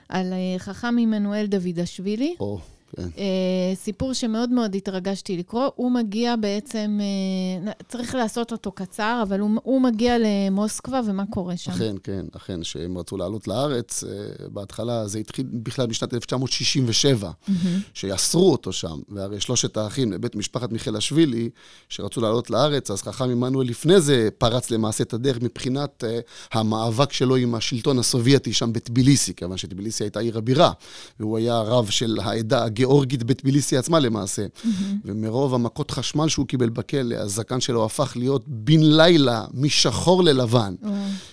על 0.08 0.32
אה, 0.32 0.58
חכם 0.58 0.96
עמנואל 0.98 1.46
דוידשווילי. 1.46 2.36
או. 2.40 2.60
כן. 2.96 3.08
אה, 3.18 3.74
סיפור 3.74 4.12
שמאוד 4.12 4.50
מאוד 4.50 4.74
התרגשתי 4.74 5.36
לקרוא. 5.36 5.68
הוא 5.74 5.90
מגיע 5.90 6.36
בעצם, 6.36 6.98
אה, 7.00 7.72
צריך 7.88 8.14
לעשות 8.14 8.52
אותו 8.52 8.72
קצר, 8.72 9.20
אבל 9.22 9.40
הוא, 9.40 9.50
הוא 9.62 9.80
מגיע 9.80 10.16
למוסקבה, 10.18 11.00
ומה 11.06 11.24
קורה 11.30 11.56
שם? 11.56 11.70
אכן, 11.70 11.94
כן, 12.02 12.26
אכן, 12.36 12.64
שהם 12.64 12.98
רצו 12.98 13.16
לעלות 13.16 13.48
לארץ. 13.48 14.04
אה, 14.04 14.10
בהתחלה 14.48 15.08
זה 15.08 15.18
התחיל 15.18 15.46
בכלל 15.52 15.86
משנת 15.86 16.14
1967, 16.14 17.30
mm-hmm. 17.30 17.52
שאסרו 17.94 18.52
אותו 18.52 18.72
שם. 18.72 18.98
והרי 19.08 19.40
שלושת 19.40 19.76
האחים 19.76 20.12
לבית 20.12 20.34
משפחת 20.34 20.72
מיכאלשווילי, 20.72 21.50
שרצו 21.88 22.20
לעלות 22.20 22.50
לארץ, 22.50 22.90
אז 22.90 23.02
חכם 23.02 23.30
עמנואל 23.30 23.66
לפני 23.66 24.00
זה 24.00 24.28
פרץ 24.38 24.70
למעשה 24.70 25.04
את 25.04 25.12
הדרך 25.12 25.42
מבחינת 25.42 26.04
המאבק 26.52 27.12
שלו 27.12 27.36
עם 27.36 27.54
השלטון 27.54 27.98
הסובייטי 27.98 28.52
שם 28.52 28.72
בטביליסי, 28.72 29.34
כיוון 29.34 29.56
שטביליסי 29.56 30.04
הייתה 30.04 30.20
עיר 30.20 30.38
הבירה, 30.38 30.72
והוא 31.20 31.38
היה 31.38 31.60
רב 31.60 31.90
של 31.90 32.18
העדה 32.22 32.64
גיאורגית 32.78 33.22
בטביליסי 33.22 33.76
עצמה 33.76 33.98
למעשה. 33.98 34.46
Mm-hmm. 34.46 34.68
ומרוב 35.04 35.54
המכות 35.54 35.90
חשמל 35.90 36.28
שהוא 36.28 36.46
קיבל 36.46 36.68
בכלא, 36.68 37.16
הזקן 37.16 37.60
שלו 37.60 37.84
הפך 37.84 38.12
להיות 38.16 38.44
בן 38.46 38.80
לילה, 38.82 39.44
משחור 39.54 40.24
ללבן. 40.24 40.74
Mm-hmm. 40.82 40.86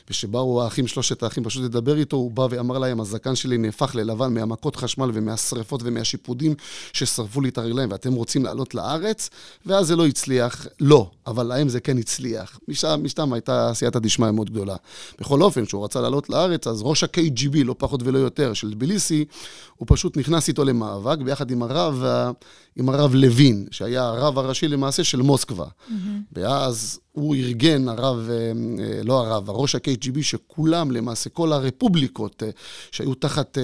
וכשבאו 0.10 0.64
האחים, 0.64 0.88
שלושת 0.88 1.24
האחים, 1.24 1.44
פשוט 1.44 1.64
לדבר 1.64 1.98
איתו, 1.98 2.18
הוא 2.18 2.32
בא 2.32 2.48
ואמר 2.50 2.78
להם, 2.78 3.00
הזקן 3.02 3.36
שלי 3.36 3.58
נהפך 3.58 3.96
ללבן 3.96 4.34
מהמכות 4.34 4.76
חשמל 4.76 5.12
ומהשרפות 5.14 5.82
ומהשיפודים 5.84 6.54
ששרפו 6.94 7.42
לי 7.42 7.50
את 7.50 7.58
הרגליים, 7.58 7.92
ואתם 7.92 8.14
רוצים 8.14 8.44
לעלות 8.44 8.76
לארץ? 8.76 9.30
ואז 9.66 9.88
זה 9.88 9.96
לא 9.96 10.08
הצליח. 10.08 10.68
לא, 10.80 11.10
אבל 11.28 11.44
להם 11.44 11.70
זה 11.70 11.80
כן 11.80 11.98
הצליח. 11.98 12.60
משם, 12.68 13.00
משם 13.04 13.34
הייתה 13.34 13.72
סייעתא 13.74 14.00
דשמיא 14.00 14.32
מאוד 14.32 14.50
גדולה. 14.50 14.76
בכל 15.20 15.42
אופן, 15.42 15.66
כשהוא 15.66 15.84
רצה 15.84 16.02
לעלות 16.02 16.30
לארץ, 16.30 16.68
אז 16.68 16.82
ראש 16.82 17.04
ה-KGB, 17.04 17.64
לא 17.64 17.76
פחות 17.78 18.02
ולא 18.04 18.18
יותר, 18.18 18.54
של 18.54 18.72
טביליסי, 18.72 19.26
הוא 19.78 19.88
פשוט 19.90 20.18
נכנס 20.18 20.48
איתו 20.48 20.66
למאבק, 20.66 21.18
ביחד 21.36 21.52
עם 21.52 21.64
הרב, 21.64 22.04
עם 22.76 22.90
הרב 22.90 23.16
לוין, 23.16 23.68
שהיה 23.72 24.04
הרב 24.04 24.40
הראשי 24.40 24.68
למעשה 24.68 25.04
של 25.04 25.22
מוסקבה. 25.22 25.66
Mm-hmm. 25.66 25.92
ואז 26.34 27.00
הוא 27.12 27.36
ארגן, 27.36 27.88
הרב, 27.88 28.30
אה, 28.30 28.36
אה, 28.36 29.04
לא 29.04 29.20
הרב, 29.26 29.50
הראש 29.50 29.76
ה-KGB, 29.76 30.22
שכולם 30.22 30.92
למעשה, 30.92 31.30
כל 31.30 31.54
הרפובליקות 31.54 32.44
אה, 32.44 32.50
שהיו 32.92 33.16
תחת, 33.16 33.58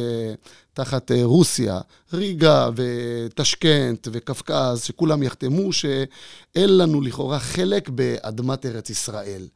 תחת 0.74 1.12
רוסיה, 1.24 1.80
ריגה 2.14 2.70
וטשקנט 2.76 4.08
וקפקז, 4.12 4.84
שכולם 4.84 5.24
יחתמו 5.24 5.74
שאין 5.74 6.78
לנו 6.78 7.02
לכאורה 7.02 7.40
חלק 7.40 7.90
באדמת 7.90 8.66
ארץ 8.66 8.90
ישראל. 8.90 9.48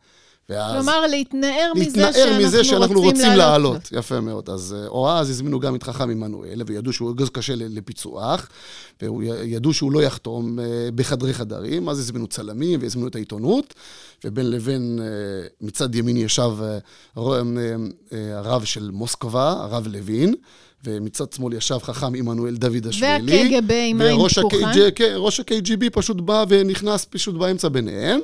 ואז... 0.49 0.73
כלומר, 0.73 1.07
להתנער, 1.07 1.71
להתנער 1.75 2.09
מזה 2.09 2.13
שאנחנו, 2.13 2.45
מזה 2.45 2.63
שאנחנו 2.63 3.01
רוצים, 3.01 3.25
רוצים 3.25 3.37
לעלות. 3.37 3.89
יפה 3.91 4.19
מאוד. 4.19 4.49
אז 4.49 4.75
או 4.87 5.09
אז 5.09 5.29
הזמינו 5.29 5.59
גם 5.59 5.75
את 5.75 5.83
חכם 5.83 6.09
עמנואל, 6.09 6.61
וידעו 6.65 6.93
שהוא 6.93 7.11
אגוז 7.11 7.29
קשה 7.29 7.53
לפיצוח, 7.55 8.49
וידעו 9.01 9.73
שהוא 9.73 9.91
לא 9.91 10.03
יחתום 10.03 10.59
בחדרי 10.95 11.33
חדרים, 11.33 11.89
אז 11.89 11.99
הזמינו 11.99 12.27
צלמים 12.27 12.79
והזמינו 12.81 13.07
את 13.07 13.15
העיתונות, 13.15 13.73
ובין 14.25 14.51
לבין 14.51 14.99
מצד 15.61 15.95
ימין 15.95 16.17
ישב 16.17 16.51
הרב 18.11 18.63
של 18.63 18.89
מוסקבה, 18.93 19.51
הרב 19.51 19.87
לוין. 19.87 20.35
ומצד 20.85 21.33
שמאל 21.33 21.53
ישב 21.53 21.77
חכם 21.77 22.15
עמנואל 22.15 22.55
דוד 22.55 22.87
השבילי. 22.87 23.51
והקג"ב 23.51 23.71
עם 23.71 24.01
עין 24.01 24.27
פקוחה. 24.29 24.91
כן, 24.95 25.13
ראש 25.17 25.39
ה-KGB 25.39 25.89
פשוט 25.91 26.21
בא 26.21 26.45
ונכנס 26.49 27.05
פשוט 27.09 27.35
באמצע 27.35 27.69
ביניהם. 27.69 28.19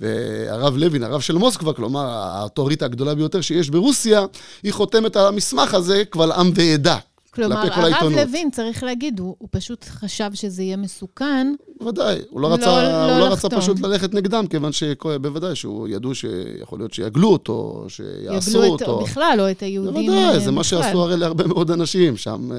והרב 0.00 0.76
לוין, 0.76 1.02
הרב 1.02 1.20
של 1.20 1.34
מוסקבה, 1.34 1.72
כלומר, 1.72 2.06
האוטוריטה 2.06 2.84
הגדולה 2.84 3.14
ביותר 3.14 3.40
שיש 3.40 3.70
ברוסיה, 3.70 4.24
היא 4.62 4.72
חותמת 4.72 5.16
על 5.16 5.26
המסמך 5.26 5.74
הזה 5.74 6.02
קבל 6.10 6.32
עם 6.32 6.52
ועדה. 6.54 6.96
כלומר, 7.30 7.72
הרב 7.72 8.12
לוין, 8.12 8.50
צריך 8.50 8.82
להגיד, 8.82 9.18
הוא, 9.18 9.36
הוא 9.38 9.48
פשוט 9.52 9.84
חשב 9.84 10.30
שזה 10.34 10.62
יהיה 10.62 10.76
מסוכן. 10.76 11.54
בוודאי, 11.80 12.18
הוא 12.30 12.40
לא, 12.40 12.48
לא 12.48 12.54
רצה, 12.54 12.82
לא, 12.82 13.12
הוא 13.12 13.18
לא 13.18 13.32
רצה 13.32 13.48
פשוט 13.48 13.80
ללכת 13.80 14.14
נגדם, 14.14 14.46
כיוון 14.46 14.72
שבוודאי 14.72 15.54
שהוא 15.54 15.88
ידעו 15.88 16.14
שיכול 16.14 16.78
להיות 16.78 16.92
שיגלו 16.92 17.28
אותו, 17.28 17.84
שיעשו 17.88 18.50
יגלו 18.50 18.64
אותו. 18.64 18.84
יגלו 18.84 19.00
בכלל, 19.00 19.36
או 19.40 19.50
את 19.50 19.62
היהודים 19.62 20.06
בוודאי, 20.06 20.34
זה 20.34 20.40
בכלל. 20.40 20.50
מה 20.50 20.64
שעשו 20.64 21.02
הרי 21.02 21.16
להרבה 21.16 21.46
מאוד 21.46 21.70
אנשים, 21.70 22.16
שם 22.16 22.52
אה, 22.52 22.58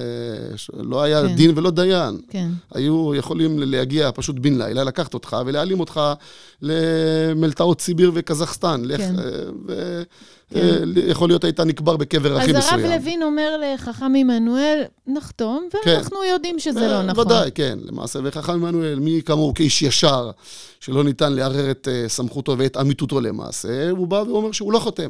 לא 0.84 1.02
היה 1.02 1.22
כן. 1.22 1.36
דין 1.36 1.52
ולא 1.56 1.72
דיין. 1.72 2.18
כן. 2.30 2.50
היו 2.74 3.16
יכולים 3.16 3.60
להגיע 3.60 4.10
פשוט 4.16 4.40
בן 4.40 4.58
לילה, 4.62 4.84
לקחת 4.84 5.14
אותך 5.14 5.38
ולהעלים 5.46 5.80
אותך 5.80 6.02
למלטעות 6.62 7.82
סיביר 7.82 8.12
וקזחסטן. 8.14 8.82
כן. 8.82 8.88
לך, 8.88 9.02
ו... 9.68 10.02
כן. 10.54 10.90
יכול 11.08 11.30
להיות 11.30 11.44
היית 11.44 11.60
נקבר 11.60 11.98
בקבר 11.98 12.38
הכי 12.38 12.54
מסוים. 12.54 12.80
אז 12.80 12.86
הרב 12.86 13.02
לוין 13.02 13.24
אומר 13.24 13.58
לחכם 13.64 14.14
עמנואל, 14.16 14.84
נחתום, 15.08 15.68
כן. 15.72 15.92
ואנחנו 15.92 16.18
כן. 16.18 16.34
יודעים 16.34 16.60
שזה 16.60 16.88
לא 16.88 17.02
נכון. 17.04 17.26
ודאי, 17.26 17.52
כן, 17.56 17.80
למעשה. 17.84 18.20
וחכם 18.24 18.54
עמנואל, 18.54 19.00
מי 19.00 19.11
כמוהו 19.26 19.54
כאיש 19.54 19.82
ישר, 19.82 20.32
שלא 20.80 21.04
ניתן 21.04 21.34
לערער 21.34 21.72
את 21.72 21.88
סמכותו 22.08 22.56
ואת 22.58 22.78
אמיתותו 22.78 23.22
למעשה, 23.22 23.90
הוא 23.90 24.08
בא 24.08 24.24
ואומר 24.28 24.52
שהוא 24.52 24.74
לא 24.74 24.80
חותם. 24.80 25.10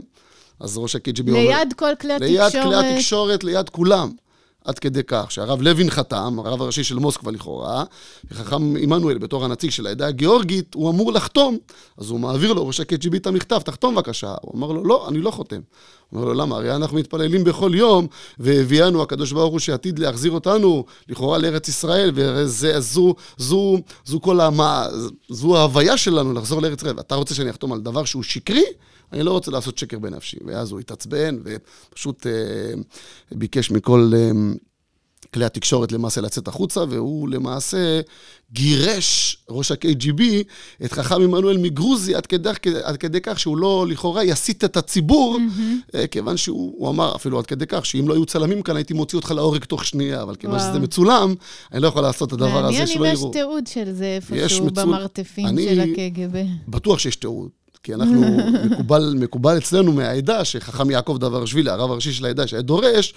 אז 0.60 0.78
ראש 0.78 0.96
ה-KGB 0.96 1.30
אומר... 1.30 1.40
ליד 1.40 1.74
כל 1.74 1.92
כלי 2.02 2.14
התקשורת. 2.14 2.56
ליד 2.56 2.64
כלי 2.64 2.76
התקשורת, 2.76 3.44
ליד 3.44 3.70
כולם. 3.70 4.12
עד 4.66 4.80
כדי 4.80 5.02
כך 5.08 5.32
שהרב 5.32 5.62
לוין 5.62 5.90
חתם, 5.90 6.40
הרב 6.40 6.62
הראשי 6.62 6.84
של 6.84 6.96
מוסקבה 6.96 7.32
לכאורה, 7.32 7.84
וחכם 8.32 8.76
עמנואל 8.78 9.18
בתור 9.18 9.46
הנציג 9.46 9.70
של 9.70 9.88
העדה 9.88 10.08
הגיאורגית, 10.08 10.74
הוא 10.74 10.90
אמור 10.90 11.12
לחתום. 11.12 11.58
אז 11.98 12.10
הוא 12.10 12.20
מעביר 12.20 12.54
לו, 12.54 12.68
ראש 12.68 12.80
ה-KGB 12.80 13.16
את 13.16 13.28
המכתב, 13.28 13.60
תחתום 13.60 13.96
בבקשה. 13.96 14.36
הוא 14.42 14.58
אמר 14.58 14.72
לו, 14.72 14.84
לא, 14.84 15.08
אני 15.10 15.22
לא 15.22 15.32
חותם. 15.32 15.62
אומר 16.14 16.26
לו, 16.26 16.34
למה? 16.34 16.56
הרי 16.56 16.76
אנחנו 16.76 16.98
מתפללים 16.98 17.44
בכל 17.44 17.72
יום, 17.76 18.08
והביאנו 18.40 19.02
הקדוש 19.02 19.32
ברוך 19.32 19.52
הוא 19.52 19.60
שעתיד 19.60 20.00
להחזיר 20.00 20.32
אותנו, 20.32 20.86
לכאורה 21.10 21.38
לארץ 21.38 21.68
ישראל, 21.68 22.12
וזו 22.16 22.68
זו, 22.80 23.16
זו, 23.38 23.78
זו 24.06 24.22
כל 24.22 24.40
המה, 24.40 24.88
זו 25.30 25.58
ההוויה 25.58 25.98
שלנו 25.98 26.34
לחזור 26.34 26.62
לארץ 26.62 26.82
ישראל. 26.82 26.98
ואתה 26.98 27.16
רוצה 27.16 27.36
שאני 27.36 27.50
אחתום 27.50 27.74
על 27.74 27.82
דבר 27.82 28.06
שהוא 28.06 28.24
שקרי? 28.24 28.64
אני 29.14 29.24
לא 29.24 29.32
רוצה 29.32 29.52
לעשות 29.52 29.78
שקר 29.78 30.00
בנפשי. 30.00 30.38
ואז 30.46 30.72
הוא 30.72 30.80
התעצבן, 30.80 31.38
ופשוט 31.44 32.28
אה, 32.28 32.74
ביקש 33.32 33.72
מכל 33.72 34.12
אה, 34.16 34.32
כלי 35.34 35.46
התקשורת 35.46 35.92
למעשה 35.92 36.22
לצאת 36.22 36.48
החוצה, 36.48 36.84
והוא 36.90 37.30
למעשה 37.30 38.02
גירש, 38.54 39.38
ראש 39.50 39.72
ה-KGB, 39.72 40.22
את 40.86 40.92
חכם 40.92 41.22
עמנואל 41.22 41.58
מגרוזי, 41.58 42.16
עד 42.16 42.26
כדי, 42.26 42.50
עד 42.84 42.98
כדי 42.98 43.20
כך 43.24 43.40
שהוא 43.40 43.58
לא, 43.58 43.86
לכאורה, 43.90 44.24
יסיט 44.24 44.64
את 44.64 44.78
הציבור, 44.78 45.38
mm-hmm. 45.38 45.98
כיוון 46.12 46.38
שהוא 46.38 46.90
אמר, 46.90 47.16
אפילו 47.16 47.40
עד 47.40 47.46
כדי 47.46 47.66
כך, 47.68 47.86
שאם 47.86 48.08
לא 48.08 48.14
היו 48.14 48.26
צלמים 48.26 48.62
כאן, 48.62 48.76
הייתי 48.76 48.94
מוציא 48.94 49.18
אותך 49.18 49.32
להורג 49.32 49.64
תוך 49.64 49.86
שנייה, 49.86 50.22
אבל 50.22 50.36
כיוון 50.36 50.60
שזה 50.60 50.80
מצולם, 50.80 51.36
אני 51.72 51.82
לא 51.82 51.88
יכול 51.88 52.02
לעשות 52.02 52.28
את 52.28 52.34
הדבר 52.34 52.66
הזה 52.66 52.88
שלא 52.88 52.94
יראו. 52.94 53.00
מעניין 53.00 53.18
אם 53.18 53.28
יש 53.28 53.34
תיעוד 53.34 53.68
של 53.68 53.94
זה 53.94 54.06
איפשהו. 54.06 54.70
במרתפים 54.70 55.48
אני... 55.48 55.64
של 55.64 55.80
ה-KGB. 55.80 56.38
בטוח 56.68 57.00
שיש 57.00 57.16
תיעוד. 57.16 57.50
כי 57.84 57.94
אנחנו, 57.94 58.38
מקובל, 58.72 59.14
מקובל 59.18 59.58
אצלנו 59.58 59.92
מהעדה, 59.94 60.46
שחכם 60.46 60.92
יעקב 60.92 61.18
דברשווילי, 61.20 61.70
הרב 61.70 61.92
הראשי 61.92 62.14
של 62.14 62.26
העדה, 62.26 62.48
שהיה 62.48 62.62
דורש, 62.62 63.14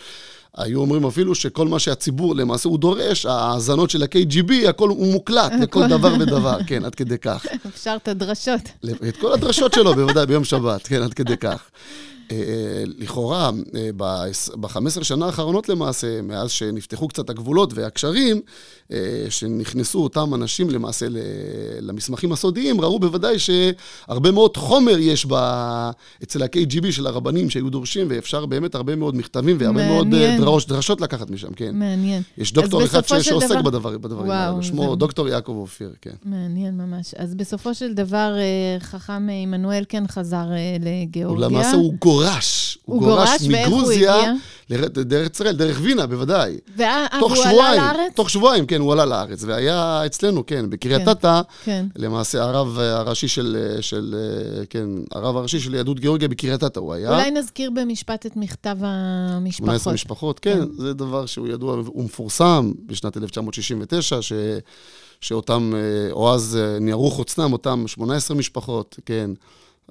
היו 0.57 0.81
אומרים 0.81 1.07
אפילו 1.07 1.35
שכל 1.35 1.68
מה 1.68 1.79
שהציבור 1.79 2.37
למעשה 2.37 2.68
הוא 2.68 2.79
דורש, 2.79 3.27
ההאזנות 3.27 3.90
של 3.90 4.03
ה-KGB, 4.03 4.68
הכל 4.68 4.88
הוא 4.88 5.12
מוקלט 5.12 5.53
לכל 5.61 5.88
דבר 5.88 6.14
ודבר, 6.20 6.59
כן, 6.66 6.85
עד 6.85 6.94
כדי 6.94 7.18
כך. 7.18 7.46
אפשר 7.74 7.96
את 8.03 8.09
הדרשות. 8.09 8.61
את 9.09 9.16
כל 9.20 9.33
הדרשות 9.33 9.72
שלו, 9.72 9.94
בוודאי, 9.94 10.27
ביום 10.27 10.44
שבת, 10.44 10.87
כן, 10.87 11.03
עד 11.03 11.14
כדי 11.14 11.37
כך. 11.37 11.70
אה, 12.32 12.37
אה, 12.37 12.84
לכאורה, 12.98 13.50
אה, 13.74 13.90
ב-15 14.56 15.04
שנה 15.04 15.26
האחרונות 15.26 15.68
למעשה, 15.68 16.22
מאז 16.22 16.50
שנפתחו 16.50 17.08
קצת 17.08 17.30
הגבולות 17.30 17.72
והקשרים, 17.74 18.40
שנכנסו 19.28 20.02
אותם 20.02 20.34
אנשים 20.34 20.70
למעשה 20.70 21.06
למסמכים 21.80 22.32
הסודיים, 22.32 22.80
ראו 22.80 22.98
בוודאי 22.98 23.37
שהרבה 23.38 24.30
מאוד 24.30 24.56
חומר 24.56 24.98
יש 24.98 25.26
ב... 25.28 25.34
אצל 26.22 26.42
ה-KGB 26.42 26.92
של 26.92 27.06
הרבנים 27.06 27.50
שהיו 27.50 27.70
דורשים, 27.70 28.06
ואפשר 28.10 28.46
באמת 28.46 28.74
הרבה 28.74 28.96
מאוד 28.96 29.16
מכתבים 29.16 29.56
והרבה 29.60 29.88
מאוד 29.88 30.08
דרש, 30.38 30.66
דרשות 30.66 31.00
לקחת 31.00 31.30
משם, 31.30 31.52
כן. 31.52 31.76
מעניין. 31.76 32.22
יש 32.38 32.52
דוקטור 32.52 32.84
אחד 32.84 33.06
ש... 33.06 33.12
שעוסק 33.12 33.50
דבר... 33.50 33.62
בדבר, 33.62 33.98
בדברים 33.98 34.30
האלה, 34.30 34.62
שמו 34.62 34.90
זה... 34.90 34.96
דוקטור 34.96 35.28
יעקב 35.28 35.52
אופיר, 35.52 35.92
כן. 36.00 36.14
מעניין 36.24 36.76
ממש. 36.76 37.14
אז 37.14 37.34
בסופו 37.34 37.74
של 37.74 37.94
דבר, 37.94 38.34
חכם 38.78 39.28
עמנואל 39.42 39.84
כן 39.88 40.06
חזר 40.06 40.46
לגיאורגיה. 40.80 41.48
למעשה 41.48 41.76
הוא 41.76 41.94
גורש. 42.14 42.79
הוא, 42.85 42.94
הוא 42.94 43.09
גורש, 43.09 43.42
מגרוזיה 43.48 44.35
דרך 44.88 45.31
ישראל, 45.31 45.57
דרך 45.57 45.79
וינה, 45.83 46.07
בוודאי. 46.07 46.57
והוא 46.77 47.44
עלה 47.44 47.77
לארץ? 47.77 48.12
תוך 48.14 48.31
שבועיים, 48.31 48.66
כן, 48.66 48.81
הוא 48.81 48.92
עלה 48.92 49.05
לארץ. 49.05 49.44
והיה 49.44 50.07
אצלנו, 50.07 50.46
כן, 50.46 50.70
בקריית 50.70 51.05
כן, 51.05 51.11
אתא, 51.11 51.40
כן. 51.64 51.87
למעשה 51.96 52.42
הרב 52.42 52.79
הראשי 52.79 53.29
של, 53.29 53.77
של, 53.81 54.14
כן, 54.70 54.87
הרב 55.12 55.37
הראשי 55.37 55.61
של 55.61 55.74
יהדות 55.74 56.00
גיאורגיה 56.00 56.29
בקריית 56.29 56.64
אתא 56.64 56.79
הוא 56.79 56.94
היה. 56.94 57.11
אולי 57.11 57.31
נזכיר 57.31 57.70
במשפט 57.70 58.27
את 58.27 58.37
מכתב 58.37 58.77
המשפחות. 58.81 59.66
18 59.66 59.92
משפחות, 59.92 60.40
כן, 60.40 60.61
כן, 60.61 60.83
זה 60.83 60.94
דבר 60.94 61.27
שהוא 61.27 61.48
ידוע, 61.48 61.77
הוא 61.87 62.05
מפורסם 62.05 62.72
בשנת 62.87 63.16
1969, 63.16 64.22
ש... 64.22 64.33
שאותם, 65.20 65.72
או 66.12 66.35
אז 66.35 66.59
ניערו 66.81 67.11
חוצנם, 67.11 67.53
אותם 67.53 67.85
18 67.87 68.37
משפחות, 68.37 68.98
כן. 69.07 69.31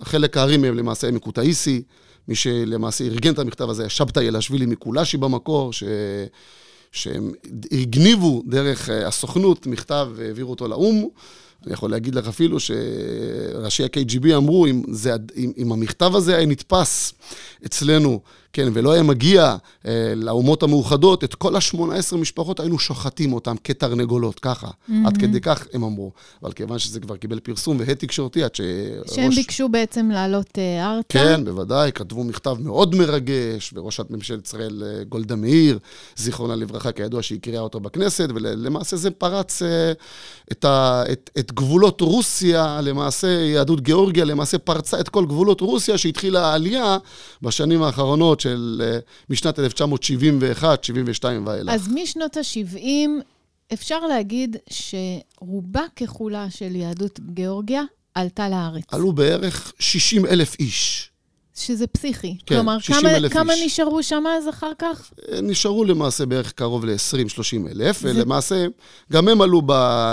חלק 0.02 0.38
הארי 0.38 0.58
מהם 0.58 0.78
למעשה 0.78 1.08
הם 1.08 1.16
מקוטאיסי. 1.16 1.84
מי 2.28 2.36
שלמעשה 2.36 3.04
ארגן 3.04 3.34
את 3.34 3.40
המכתב 3.40 3.70
הזה 3.70 3.84
היה 3.84 3.90
שבתאי 3.90 4.30
אלשווילי 4.30 4.66
מקולאשי 4.66 5.18
במקור, 5.18 5.74
ש... 5.74 5.84
שהם 6.92 7.32
הגניבו 7.72 8.44
דרך 8.46 8.90
אה, 8.90 9.08
הסוכנות 9.08 9.68
מכתב 9.68 10.08
והעבירו 10.16 10.50
אותו 10.50 10.68
לאו"ם. 10.68 11.08
אני 11.66 11.74
יכול 11.74 11.92
להגיד 11.92 12.16
לך 12.16 12.28
אפילו 12.28 12.58
שראשי 12.60 13.84
ה-KGB 13.84 14.36
אמרו, 14.36 14.66
אם, 14.66 14.84
זה, 14.92 15.14
אם, 15.38 15.52
אם 15.58 15.72
המכתב 15.72 16.16
הזה 16.16 16.36
היה 16.36 16.46
נתפס 16.46 17.14
אצלנו 17.66 18.20
כן, 18.54 18.68
ולא 18.74 18.92
היה 18.92 19.04
מגיע 19.04 19.56
אה, 19.88 20.14
לאומות 20.16 20.64
המאוחדות, 20.64 21.24
את 21.24 21.36
כל 21.36 21.56
ה-18 21.56 22.18
משפחות 22.18 22.60
היינו 22.60 22.80
שוחטים 22.80 23.34
אותם 23.34 23.56
כתרנגולות, 23.64 24.40
ככה. 24.40 24.68
Mm-hmm. 24.68 24.94
עד 25.06 25.18
כדי 25.18 25.42
כך 25.42 25.68
הם 25.74 25.84
אמרו. 25.84 26.12
אבל 26.44 26.52
כיוון 26.52 26.80
שזה 26.80 27.00
כבר 27.00 27.18
קיבל 27.18 27.40
פרסום 27.40 27.78
והד 27.80 27.98
תקשורתי, 27.98 28.44
עד 28.44 28.56
שראש... 28.56 29.16
שהם 29.16 29.30
ביקשו 29.30 29.70
בעצם 29.70 30.10
לעלות 30.12 30.58
אה, 30.58 30.92
ארצה? 30.92 31.08
כן, 31.10 31.46
בוודאי, 31.46 31.92
כתבו 31.92 32.24
מכתב 32.24 32.56
מאוד 32.60 32.96
מרגש, 32.96 33.74
וראשת 33.74 34.06
ממשלת 34.10 34.48
ישראל 34.48 34.84
אה, 34.86 35.04
גולדה 35.04 35.36
מאיר, 35.36 35.80
זיכרונה 36.16 36.56
לברכה, 36.56 36.92
כידוע 36.92 37.22
שהיא 37.22 37.40
קריאה 37.40 37.62
אותו 37.62 37.80
בכנסת, 37.80 38.30
ולמעשה 38.36 38.98
זה 38.98 39.12
פרץ 39.12 39.62
אה, 39.62 39.92
את, 40.52 40.66
ה, 40.66 41.04
את, 41.12 41.30
את 41.40 41.52
גבולות 41.54 42.02
רוסיה, 42.02 42.82
למעשה 42.84 43.28
יהדות 43.28 43.82
גיאורגיה, 43.82 44.26
למעשה 44.26 44.58
פרצה 44.58 45.00
את 45.00 45.10
כל 45.10 45.26
גבולות 45.26 45.62
רוסיה, 45.62 45.98
שהתחילה 45.98 46.46
העלייה 46.46 46.98
בשנים 47.42 47.84
האחרונות. 47.84 48.44
של 48.44 48.82
אה, 48.86 49.00
משנת 49.30 49.60
1971, 49.60 50.84
72 50.84 51.48
ואילך. 51.48 51.74
אז 51.74 51.88
משנות 51.88 52.38
ה-70 52.38 53.10
אפשר 53.74 54.00
להגיד 54.00 54.58
שרובה 54.70 55.84
ככולה 55.96 56.50
של 56.50 56.76
יהדות 56.76 57.20
גיאורגיה 57.20 57.84
עלתה 58.14 58.50
לארץ. 58.50 58.84
עלו 58.92 59.14
בערך 59.14 59.74
60 59.80 60.26
אלף 60.26 60.56
איש. 60.60 61.10
שזה 61.56 61.88
פסיכי. 61.88 62.38
כן, 62.46 62.56
כלומר, 62.56 62.80
60 62.80 62.96
כמה, 63.00 63.16
אלף 63.16 63.34
כמה 63.34 63.54
איש. 63.54 63.66
נשארו 63.66 64.04
שם 64.04 64.24
אז 64.38 64.50
אחר 64.50 64.72
כך? 64.80 65.12
אה, 65.32 65.42
נשארו 65.42 65.86
למעשה 65.86 66.26
בערך 66.26 66.52
קרוב 66.52 66.86
ל-20-30 66.86 67.70
אלף, 67.72 68.02
זה... 68.02 68.10
ולמעשה 68.10 68.66
גם 69.12 69.28
הם 69.28 69.42
עלו 69.42 69.62
ב, 69.62 69.72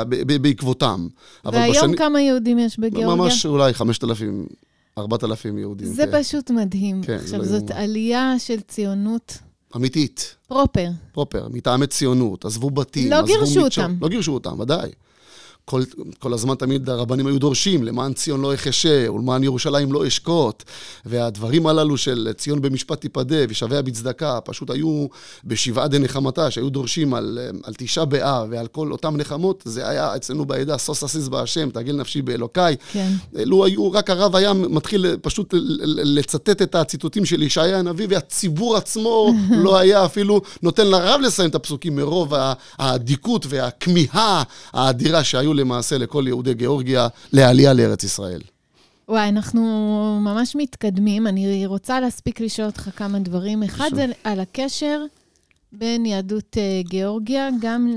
ב, 0.09 0.33
ב, 0.33 0.42
בעקבותם. 0.42 1.09
והיום 1.44 1.76
בשני... 1.76 1.96
כמה 1.96 2.20
יהודים 2.20 2.59
יש 2.59 2.79
בגיאורגיה? 2.79 3.14
ממש 3.14 3.46
אולי 3.46 3.74
5,000 3.74 4.46
4,000 4.98 5.59
יהודים. 5.59 5.87
זה 5.87 6.07
כן. 6.07 6.22
פשוט 6.22 6.50
מדהים. 6.50 7.03
כן, 7.03 7.14
עכשיו, 7.14 7.38
לא 7.38 7.44
זאת 7.44 7.70
יום... 7.70 7.79
עלייה 7.79 8.35
של 8.38 8.61
ציונות. 8.61 9.38
אמיתית. 9.76 10.35
פרופר. 10.48 10.88
פרופר, 11.12 11.48
מטעמי 11.50 11.87
ציונות, 11.87 12.44
עזבו 12.44 12.70
בתים, 12.70 13.11
לא 13.11 13.16
עזבו 13.16 13.26
גירשו 13.26 13.61
אותם. 13.61 13.96
לא 14.00 14.09
גירשו 14.09 14.33
אותם, 14.33 14.61
ודאי. 14.61 14.90
כל, 15.70 15.83
כל 16.18 16.33
הזמן 16.33 16.54
תמיד 16.54 16.88
הרבנים 16.88 17.26
היו 17.26 17.38
דורשים, 17.38 17.85
למען 17.85 18.12
ציון 18.12 18.40
לא 18.40 18.54
אחשה, 18.54 19.12
ולמען 19.12 19.44
ירושלים 19.44 19.92
לא 19.92 20.06
אשקוט. 20.06 20.62
והדברים 21.06 21.66
הללו 21.66 21.96
של 21.96 22.28
ציון 22.37 22.62
במשפט 22.62 23.00
תיפדה 23.00 23.37
ושביה 23.48 23.83
בצדקה, 23.83 24.38
פשוט 24.44 24.70
היו 24.70 25.06
בשבעה 25.44 25.88
דנחמתה, 25.88 26.50
שהיו 26.50 26.70
דורשים 26.70 27.14
על, 27.14 27.38
על 27.62 27.74
תשעה 27.76 28.04
באב 28.04 28.48
ועל 28.50 28.66
כל 28.66 28.92
אותם 28.92 29.16
נחמות, 29.16 29.62
זה 29.66 29.88
היה 29.88 30.16
אצלנו 30.16 30.44
בעדה, 30.44 30.78
סוס 30.78 31.04
אסיס 31.04 31.28
בהשם, 31.28 31.70
תגל 31.70 31.96
נפשי 31.96 32.22
באלוקיי. 32.22 32.76
כן. 32.92 33.12
אלו 33.38 33.64
היו, 33.64 33.92
רק 33.92 34.11
הרב 34.11 34.37
היה 34.37 34.52
מתחיל 34.52 35.16
פשוט 35.22 35.54
לצטט 35.87 36.62
את 36.62 36.74
הציטוטים 36.74 37.24
של 37.24 37.42
ישעיה 37.42 37.78
הנביא, 37.78 38.06
והציבור 38.11 38.76
עצמו 38.76 39.35
לא 39.64 39.78
היה 39.78 40.04
אפילו 40.04 40.40
נותן 40.62 40.87
לרב 40.87 41.20
לסיים 41.20 41.50
את 41.50 41.54
הפסוקים 41.54 41.96
מרוב 41.96 42.35
האדיקות 42.78 43.46
והכמיהה 43.48 44.42
האדירה 44.72 45.24
שהיו 45.24 45.60
למעשה 45.61 45.99
לכל 45.99 46.25
יהודי 46.27 46.55
גיאורגיה 46.55 47.09
לעלייה 47.33 47.73
לארץ 47.73 48.05
ישראל. 48.05 48.40
וואי, 49.09 49.29
אנחנו 49.29 49.62
ממש 50.20 50.57
מתקדמים. 50.57 51.27
אני 51.27 51.66
רוצה 51.66 52.01
להספיק 52.01 52.40
לשאול 52.40 52.66
אותך 52.66 52.90
כמה 52.96 53.18
דברים. 53.18 53.62
אחד 53.62 53.90
זה 53.94 54.07
על 54.25 54.40
הקשר 54.40 55.01
בין 55.73 56.07
יהדות 56.07 56.57
uh, 56.57 56.88
גיאורגיה, 56.88 57.49
גם 57.61 57.94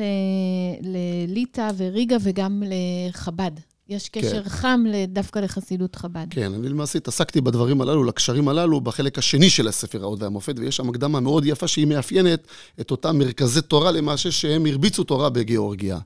לליטא 0.81 1.71
וריגה 1.77 2.17
וגם 2.21 2.63
לחב"ד. 2.65 3.51
יש 3.89 4.09
קשר 4.09 4.43
כן. 4.43 4.49
חם 4.49 4.83
דווקא 5.07 5.39
לחסידות 5.39 5.95
חב"ד. 5.95 6.27
כן, 6.29 6.53
אני 6.53 6.69
למעשה 6.69 6.97
התעסקתי 6.97 7.41
בדברים 7.41 7.81
הללו, 7.81 8.03
לקשרים 8.03 8.47
הללו, 8.47 8.81
בחלק 8.81 9.17
השני 9.17 9.49
של 9.49 9.67
הספר 9.67 10.03
האות 10.03 10.21
והמופת, 10.21 10.55
ויש 10.57 10.77
שם 10.77 10.89
הקדמה 10.89 11.19
מאוד 11.19 11.45
יפה 11.45 11.67
שהיא 11.67 11.87
מאפיינת 11.87 12.47
את 12.81 12.91
אותם 12.91 13.17
מרכזי 13.17 13.61
תורה 13.61 13.91
למעשה 13.91 14.31
שהם 14.31 14.65
הרביצו 14.65 15.03
תורה 15.03 15.29
בגיאורגיה. 15.29 15.99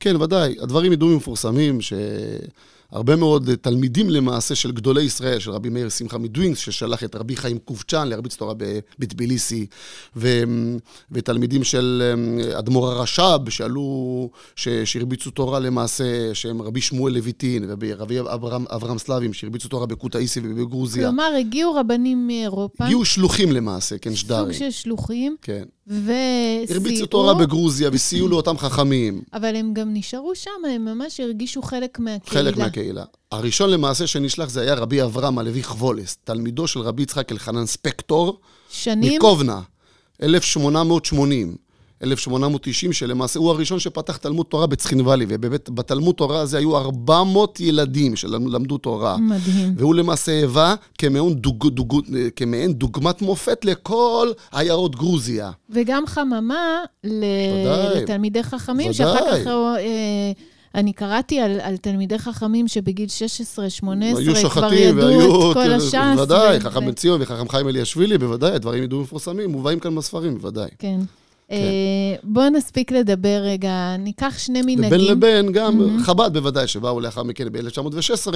כן, 0.00 0.16
ודאי, 0.16 0.56
הדברים 0.60 0.92
ידועים 0.92 1.14
ומפורסמים, 1.14 1.80
ש... 1.80 1.92
הרבה 2.92 3.16
מאוד 3.16 3.50
תלמידים 3.60 4.10
למעשה 4.10 4.54
של 4.54 4.72
גדולי 4.72 5.02
ישראל, 5.02 5.38
של 5.38 5.50
רבי 5.50 5.68
מאיר 5.68 5.88
שמחה 5.88 6.18
מדווינגס, 6.18 6.58
ששלח 6.58 7.04
את 7.04 7.16
רבי 7.16 7.36
חיים 7.36 7.58
קובצ'אן 7.58 8.08
להרביץ 8.08 8.36
תורה 8.36 8.54
בטביליסי, 8.98 9.66
ו, 10.16 10.42
ותלמידים 11.12 11.64
של 11.64 12.12
אמ, 12.14 12.38
אדמו"ר 12.58 12.90
הרש"ב, 12.90 13.50
שעלו, 13.50 14.30
שהרביצו 14.84 15.30
תורה 15.30 15.58
למעשה, 15.58 16.34
שהם 16.34 16.62
רבי 16.62 16.80
שמואל 16.80 17.14
לויטין, 17.14 17.64
ורבי 17.80 18.20
אברהם, 18.20 18.64
אברהם 18.68 18.98
סלבים, 18.98 19.32
שהרביצו 19.32 19.68
תורה 19.68 19.86
בקוטאיסי 19.86 20.40
ובגרוזיה. 20.44 21.06
כלומר, 21.06 21.32
הגיעו 21.40 21.74
רבנים 21.74 22.26
מאירופה. 22.26 22.84
הגיעו 22.84 23.04
שלוחים 23.04 23.52
למעשה, 23.52 23.98
כן, 23.98 24.14
שדרים. 24.14 24.52
סוג 24.52 24.52
של 24.52 24.70
שלוחים. 24.70 25.36
כן. 25.42 25.64
וסייעו... 25.86 26.64
הרביצו 26.70 27.06
תורה 27.06 27.34
בגרוזיה 27.34 27.90
וסייעו 27.92 28.28
לאותם 28.28 28.58
חכמים. 28.58 29.22
אבל 29.32 29.56
הם 29.56 29.74
גם 29.74 29.94
נשארו 29.94 30.34
שם, 30.34 30.50
הם 30.74 30.84
ממש 30.84 31.20
הרגישו 31.20 31.62
חלק 31.62 31.98
מהקהילה. 31.98 32.44
חלק 32.44 32.56
מהקהילה. 32.56 32.79
הראשון 33.32 33.70
למעשה 33.70 34.06
שנשלח 34.06 34.48
זה 34.48 34.60
היה 34.60 34.74
רבי 34.74 35.02
אברהם 35.02 35.38
הלוי 35.38 35.62
חבולס, 35.62 36.18
תלמידו 36.24 36.66
של 36.66 36.80
רבי 36.80 37.02
יצחק 37.02 37.32
אלחנן 37.32 37.66
ספקטור. 37.66 38.40
שנים? 38.70 39.16
מקובנה, 39.16 39.60
1880. 40.22 41.56
1890, 42.02 42.92
שלמעשה 42.92 43.38
הוא 43.38 43.50
הראשון 43.50 43.78
שפתח 43.78 44.16
תלמוד 44.16 44.46
תורה 44.46 44.66
בצחינוואלי, 44.66 45.26
ובתלמוד 45.28 46.14
תורה 46.14 46.40
הזה 46.40 46.58
היו 46.58 46.76
400 46.76 47.60
ילדים 47.60 48.16
שלמדו 48.16 48.78
תורה. 48.78 49.16
מדהים. 49.16 49.74
והוא 49.76 49.94
למעשה 49.94 50.32
היווה 50.32 50.74
כמעין, 50.98 51.34
דוג, 51.34 51.68
דוג, 51.68 52.00
כמעין 52.36 52.72
דוגמת 52.72 53.22
מופת 53.22 53.64
לכל 53.64 54.28
עיירות 54.52 54.96
גרוזיה. 54.96 55.50
וגם 55.70 56.06
חממה 56.06 56.80
לתלמידי 57.04 58.42
חכמים, 58.42 58.92
שאחר 58.92 59.18
כך... 59.18 59.46
אה, 59.46 60.32
אני 60.74 60.92
קראתי 60.92 61.40
על, 61.40 61.60
על 61.60 61.76
תלמידי 61.76 62.18
חכמים 62.18 62.68
שבגיל 62.68 63.08
16-18 63.08 64.50
כבר 64.50 64.72
ידעו 64.72 65.50
את 65.50 65.56
כל 65.56 65.72
הש"ס. 65.72 65.94
בוודאי, 65.94 66.56
ו... 66.56 66.60
חכם 66.60 66.80
בן 66.86 66.92
ציון 66.92 67.22
וחכם 67.22 67.48
חיים 67.48 67.68
אלישווילי, 67.68 68.18
בוודאי, 68.18 68.52
הדברים 68.52 68.82
ידועים 68.82 69.02
מפורסמים, 69.02 69.50
מובאים 69.50 69.80
כאן 69.80 69.94
בספרים, 69.94 70.38
בוודאי. 70.38 70.68
כן. 70.78 71.00
כן. 71.50 71.56
אה, 71.56 72.16
בואו 72.22 72.48
נספיק 72.48 72.92
לדבר 72.92 73.40
רגע, 73.42 73.96
ניקח 73.98 74.38
שני 74.38 74.62
מנהגים. 74.62 74.90
בין 74.90 75.04
לבין, 75.04 75.52
גם 75.52 75.80
mm-hmm. 75.80 76.04
חב"ד 76.04 76.32
בוודאי, 76.32 76.66
שבאו 76.66 77.00
לאחר 77.00 77.22
מכן 77.22 77.52
ב-1916, 77.52 78.34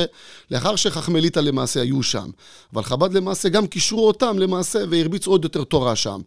לאחר 0.50 0.76
שחכמי 0.76 1.20
ליטא 1.20 1.40
למעשה 1.40 1.80
היו 1.80 2.02
שם. 2.02 2.28
אבל 2.72 2.82
חב"ד 2.82 3.14
למעשה 3.14 3.48
גם 3.48 3.66
קישרו 3.66 4.06
אותם 4.06 4.38
למעשה 4.38 4.78
והרביצו 4.90 5.30
עוד 5.30 5.44
יותר 5.44 5.64
תורה 5.64 5.96
שם. 5.96 6.20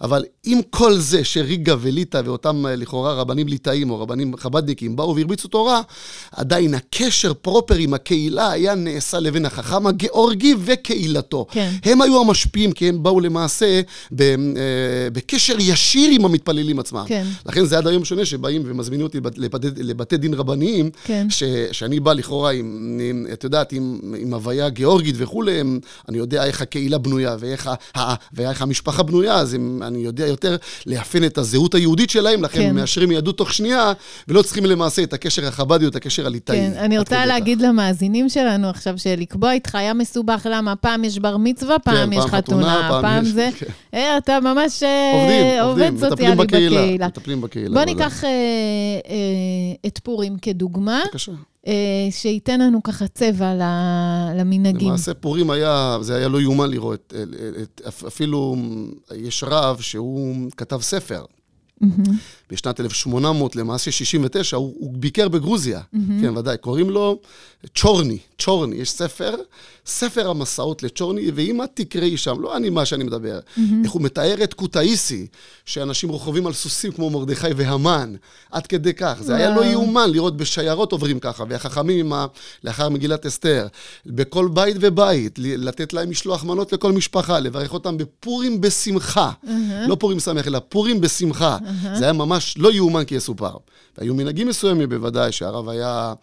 אבל 0.00 0.24
עם 0.44 0.60
כל 0.70 0.96
זה 0.98 1.24
שריגה 1.24 1.74
וליטא 1.80 2.20
ואותם 2.24 2.66
אה, 2.66 2.76
לכאורה 2.76 3.12
רבנים 3.12 3.48
ליטאים 3.48 3.90
או 3.90 4.00
רבנים 4.00 4.36
חב"דניקים 4.36 4.96
באו 4.96 5.16
והרביצו 5.16 5.48
תורה, 5.48 5.80
עדיין 6.32 6.74
הקשר 6.74 7.34
פרופר 7.34 7.74
עם 7.74 7.94
הקהילה 7.94 8.50
היה 8.50 8.74
נעשה 8.74 9.20
לבין 9.20 9.46
החכם 9.46 9.86
הגיאורגי 9.86 10.54
וקהילתו. 10.58 11.46
כן. 11.50 11.70
הם 11.84 12.02
היו 12.02 12.20
המשפיעים, 12.20 12.72
כי 12.72 12.88
הם 12.88 13.02
באו 13.02 13.20
למעשה 13.20 13.80
אה, 14.20 14.34
בקשר 15.12 15.56
ישיר 15.58 16.10
עם 16.10 16.33
המתפללים 16.34 16.78
עצמם. 16.78 17.04
כן. 17.06 17.24
לכן 17.46 17.64
זה 17.64 17.78
עד 17.78 17.86
היום 17.86 18.04
שונה 18.04 18.24
שבאים 18.24 18.62
ומזמינים 18.64 19.06
אותי 19.06 19.18
לבתי, 19.36 19.68
לבתי 19.76 20.16
דין 20.16 20.34
רבניים, 20.34 20.90
כן. 21.04 21.26
ש, 21.30 21.42
שאני 21.72 22.00
בא 22.00 22.12
לכאורה 22.12 22.50
עם, 22.50 22.98
עם 23.10 23.26
את 23.32 23.44
יודעת, 23.44 23.72
עם, 23.72 24.00
עם 24.18 24.34
הוויה 24.34 24.68
גיאורגית 24.68 25.14
וכולי, 25.18 25.60
אני 26.08 26.18
יודע 26.18 26.44
איך 26.44 26.62
הקהילה 26.62 26.98
בנויה 26.98 27.36
ואיך, 27.38 27.70
ה, 27.96 28.14
ואיך 28.32 28.62
המשפחה 28.62 29.02
בנויה, 29.02 29.34
אז 29.34 29.54
הם, 29.54 29.82
אני 29.82 29.98
יודע 29.98 30.26
יותר 30.26 30.56
לאפיין 30.86 31.24
את 31.24 31.38
הזהות 31.38 31.74
היהודית 31.74 32.10
שלהם, 32.10 32.42
לכן 32.42 32.58
כן. 32.58 32.74
מאשרים 32.74 33.12
יהדות 33.12 33.38
תוך 33.38 33.52
שנייה, 33.52 33.92
ולא 34.28 34.42
צריכים 34.42 34.66
למעשה 34.66 35.02
את 35.02 35.12
הקשר 35.12 35.46
החב"די 35.46 35.84
או 35.84 35.90
את 35.90 35.96
הקשר 35.96 36.26
הליטאי. 36.26 36.56
כן, 36.56 36.72
אני 36.78 36.98
רוצה 36.98 37.26
להגיד 37.26 37.58
כך. 37.58 37.64
למאזינים 37.64 38.28
שלנו 38.28 38.68
עכשיו, 38.68 38.98
שלקבוע 38.98 39.52
איתך 39.52 39.74
היה 39.74 39.94
מסובך, 39.94 40.46
למה? 40.50 40.76
פעם 40.76 41.04
יש 41.04 41.18
בר 41.18 41.36
מצווה, 41.36 41.78
פעם 41.78 42.10
כן, 42.10 42.12
יש 42.12 42.18
פעם 42.18 42.28
חתונה, 42.28 42.86
פעם, 42.88 43.02
פעם 43.02 43.24
יש... 43.24 43.30
זה... 43.30 43.48
כן. 43.58 43.66
אה, 43.94 44.18
אתה 44.18 44.40
ממש 44.40 44.82
אה, 44.82 45.62
עובד 45.62 45.92
עובדים, 46.10 46.23
סוציאלי 46.30 46.46
בקהילה. 46.46 46.80
בקהילה. 46.82 47.06
מטפלים 47.06 47.40
בקהילה. 47.40 47.74
בוא 47.74 47.84
ניקח 47.84 48.24
אה, 48.24 48.28
אה, 49.08 49.86
את 49.86 49.98
פורים 49.98 50.38
כדוגמה. 50.38 51.02
בבקשה. 51.06 51.32
אה, 51.66 52.08
שייתן 52.10 52.60
לנו 52.60 52.82
ככה 52.82 53.08
צבע 53.08 53.54
למנהגים. 54.34 54.88
למעשה 54.88 55.14
פורים 55.14 55.50
היה, 55.50 55.98
זה 56.00 56.16
היה 56.16 56.28
לא 56.28 56.40
יאומן 56.40 56.70
לראות. 56.70 57.14
את, 57.62 57.80
אפילו 58.06 58.56
יש 59.14 59.44
רב 59.46 59.80
שהוא 59.80 60.50
כתב 60.56 60.80
ספר. 60.80 61.24
Mm-hmm. 61.82 62.10
בשנת 62.50 62.80
1800, 62.80 63.56
למעשה 63.56 63.90
69, 63.90 64.56
הוא, 64.56 64.74
הוא 64.78 64.92
ביקר 64.96 65.28
בגרוזיה. 65.28 65.80
Mm-hmm. 65.80 65.98
כן, 66.22 66.36
ודאי. 66.36 66.56
קוראים 66.58 66.90
לו 66.90 67.20
צ'ורני, 67.74 68.18
צ'ורני. 68.38 68.76
יש 68.76 68.90
ספר, 68.90 69.34
ספר 69.86 70.30
המסעות 70.30 70.82
לצ'ורני, 70.82 71.30
ואם 71.34 71.62
את 71.62 71.70
תקראי 71.74 72.16
שם, 72.16 72.40
לא 72.40 72.56
אני 72.56 72.70
מה 72.70 72.84
שאני 72.84 73.04
מדבר, 73.04 73.38
mm-hmm. 73.38 73.60
איך 73.84 73.92
הוא 73.92 74.02
מתאר 74.02 74.44
את 74.44 74.54
קוטאיסי, 74.54 75.26
שאנשים 75.66 76.08
רוכבים 76.08 76.46
על 76.46 76.52
סוסים 76.52 76.92
כמו 76.92 77.10
מרדכי 77.10 77.52
והמן, 77.56 78.14
עד 78.50 78.66
כדי 78.66 78.94
כך. 78.94 79.16
זה 79.20 79.32
wow. 79.32 79.36
היה 79.36 79.56
לא 79.56 79.64
יאומן 79.64 80.10
לראות 80.10 80.36
בשיירות 80.36 80.92
עוברים 80.92 81.20
ככה, 81.20 81.44
והחכמים, 81.48 82.12
ה... 82.12 82.26
לאחר 82.64 82.88
מגילת 82.88 83.26
אסתר, 83.26 83.66
בכל 84.06 84.48
בית 84.52 84.76
ובית, 84.80 85.38
לתת 85.38 85.92
להם 85.92 86.10
משלוח 86.10 86.44
מנות 86.44 86.72
לכל 86.72 86.92
משפחה, 86.92 87.40
לברך 87.40 87.72
אותם 87.72 87.96
בפורים 87.96 88.60
בשמחה. 88.60 89.30
Mm-hmm. 89.44 89.48
לא 89.88 89.94
פורים 89.94 90.20
שמח, 90.20 90.46
אלא 90.46 90.58
פורים 90.68 91.00
בשמחה. 91.00 91.58
זה 91.94 92.04
היה 92.04 92.12
ממש 92.12 92.54
לא 92.58 92.72
יאומן 92.72 93.04
כי 93.04 93.14
יסופר. 93.14 93.56
והיו 93.98 94.14
מנהגים 94.14 94.48
מסוימים 94.48 94.88
בוודאי, 94.88 95.32
שהרב 95.32 95.68
היה, 95.68 96.14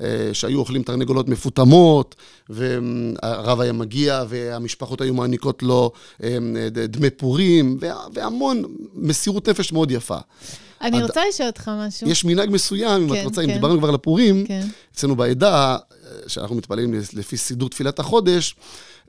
אה, 0.00 0.30
שהיו 0.32 0.58
אוכלים 0.58 0.82
תרנגולות 0.82 1.28
מפותמות, 1.28 2.14
והרב 2.48 3.60
היה 3.60 3.72
מגיע, 3.72 4.24
והמשפחות 4.28 5.00
היו 5.00 5.14
מעניקות 5.14 5.62
לו 5.62 5.92
אה, 6.22 6.38
דמי 6.70 7.10
פורים, 7.10 7.78
והמון 8.14 8.62
מסירות 8.94 9.48
נפש 9.48 9.72
מאוד 9.72 9.90
יפה. 9.90 10.18
אני 10.80 10.96
עד... 10.96 11.02
רוצה 11.02 11.20
לשאול 11.28 11.48
אותך 11.48 11.70
משהו. 11.74 12.08
יש 12.08 12.24
מנהג 12.24 12.50
מסוים, 12.50 13.02
אם 13.02 13.08
כן, 13.08 13.20
את 13.20 13.24
רוצה, 13.24 13.42
כן. 13.42 13.48
אם 13.48 13.54
דיברנו 13.54 13.78
כבר 13.78 13.88
על 13.88 13.94
הפורים, 13.94 14.46
כן. 14.46 14.66
אצלנו 14.94 15.16
בעדה, 15.16 15.76
אה, 15.76 16.10
שאנחנו 16.26 16.56
מתפללים 16.56 16.94
לפי 17.12 17.36
סידור 17.36 17.68
תפילת 17.68 17.98
החודש, 17.98 18.56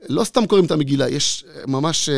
לא 0.08 0.24
סתם 0.24 0.46
קוראים 0.46 0.66
את 0.66 0.70
המגילה, 0.70 1.08
יש 1.08 1.44
ממש 1.66 2.08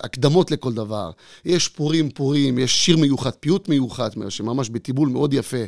הקדמות 0.00 0.50
לכל 0.50 0.72
דבר. 0.72 1.10
יש 1.44 1.68
פורים 1.68 2.10
פורים, 2.10 2.58
יש 2.58 2.84
שיר 2.84 2.96
מיוחד, 2.96 3.30
פיוט 3.30 3.68
מיוחד, 3.68 4.10
שממש 4.28 4.68
בטיבול 4.68 5.08
מאוד 5.08 5.34
יפה. 5.34 5.64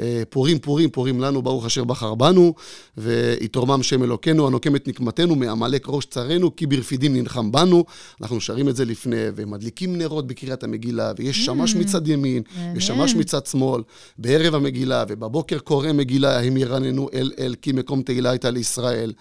אה, 0.00 0.22
פורים 0.30 0.58
פורים 0.58 0.90
פורים 0.90 1.20
לנו, 1.20 1.42
ברוך 1.42 1.66
אשר 1.66 1.84
בחר 1.84 2.14
בנו, 2.14 2.54
ויתרומם 2.96 3.82
שם 3.82 4.02
אלוקינו, 4.02 4.46
הנוקם 4.46 4.76
את 4.76 4.88
נקמתנו, 4.88 5.36
מעמלק 5.36 5.84
ראש 5.88 6.04
צרינו, 6.04 6.56
כי 6.56 6.66
ברפידים 6.66 7.16
נלחם 7.16 7.52
בנו. 7.52 7.84
אנחנו 8.20 8.40
שרים 8.40 8.68
את 8.68 8.76
זה 8.76 8.84
לפני, 8.84 9.16
ומדליקים 9.36 9.98
נרות 9.98 10.26
בקריאת 10.26 10.64
המגילה, 10.64 11.12
ויש 11.16 11.44
שמש 11.44 11.74
מצד 11.74 12.08
ימין, 12.08 12.42
ושמש 12.74 13.14
מצד 13.14 13.46
שמאל, 13.46 13.82
בערב 14.18 14.54
המגילה, 14.54 15.04
ובבוקר 15.08 15.58
קורא 15.58 15.92
מגילה, 15.92 16.40
הם 16.40 16.56
ירננו 16.56 17.08
אל 17.14 17.32
אל, 17.38 17.54
כי 17.62 17.72
מקום 17.72 18.02
תהילה 18.02 18.30
הייתה 18.30 18.50
לישראל. 18.50 19.12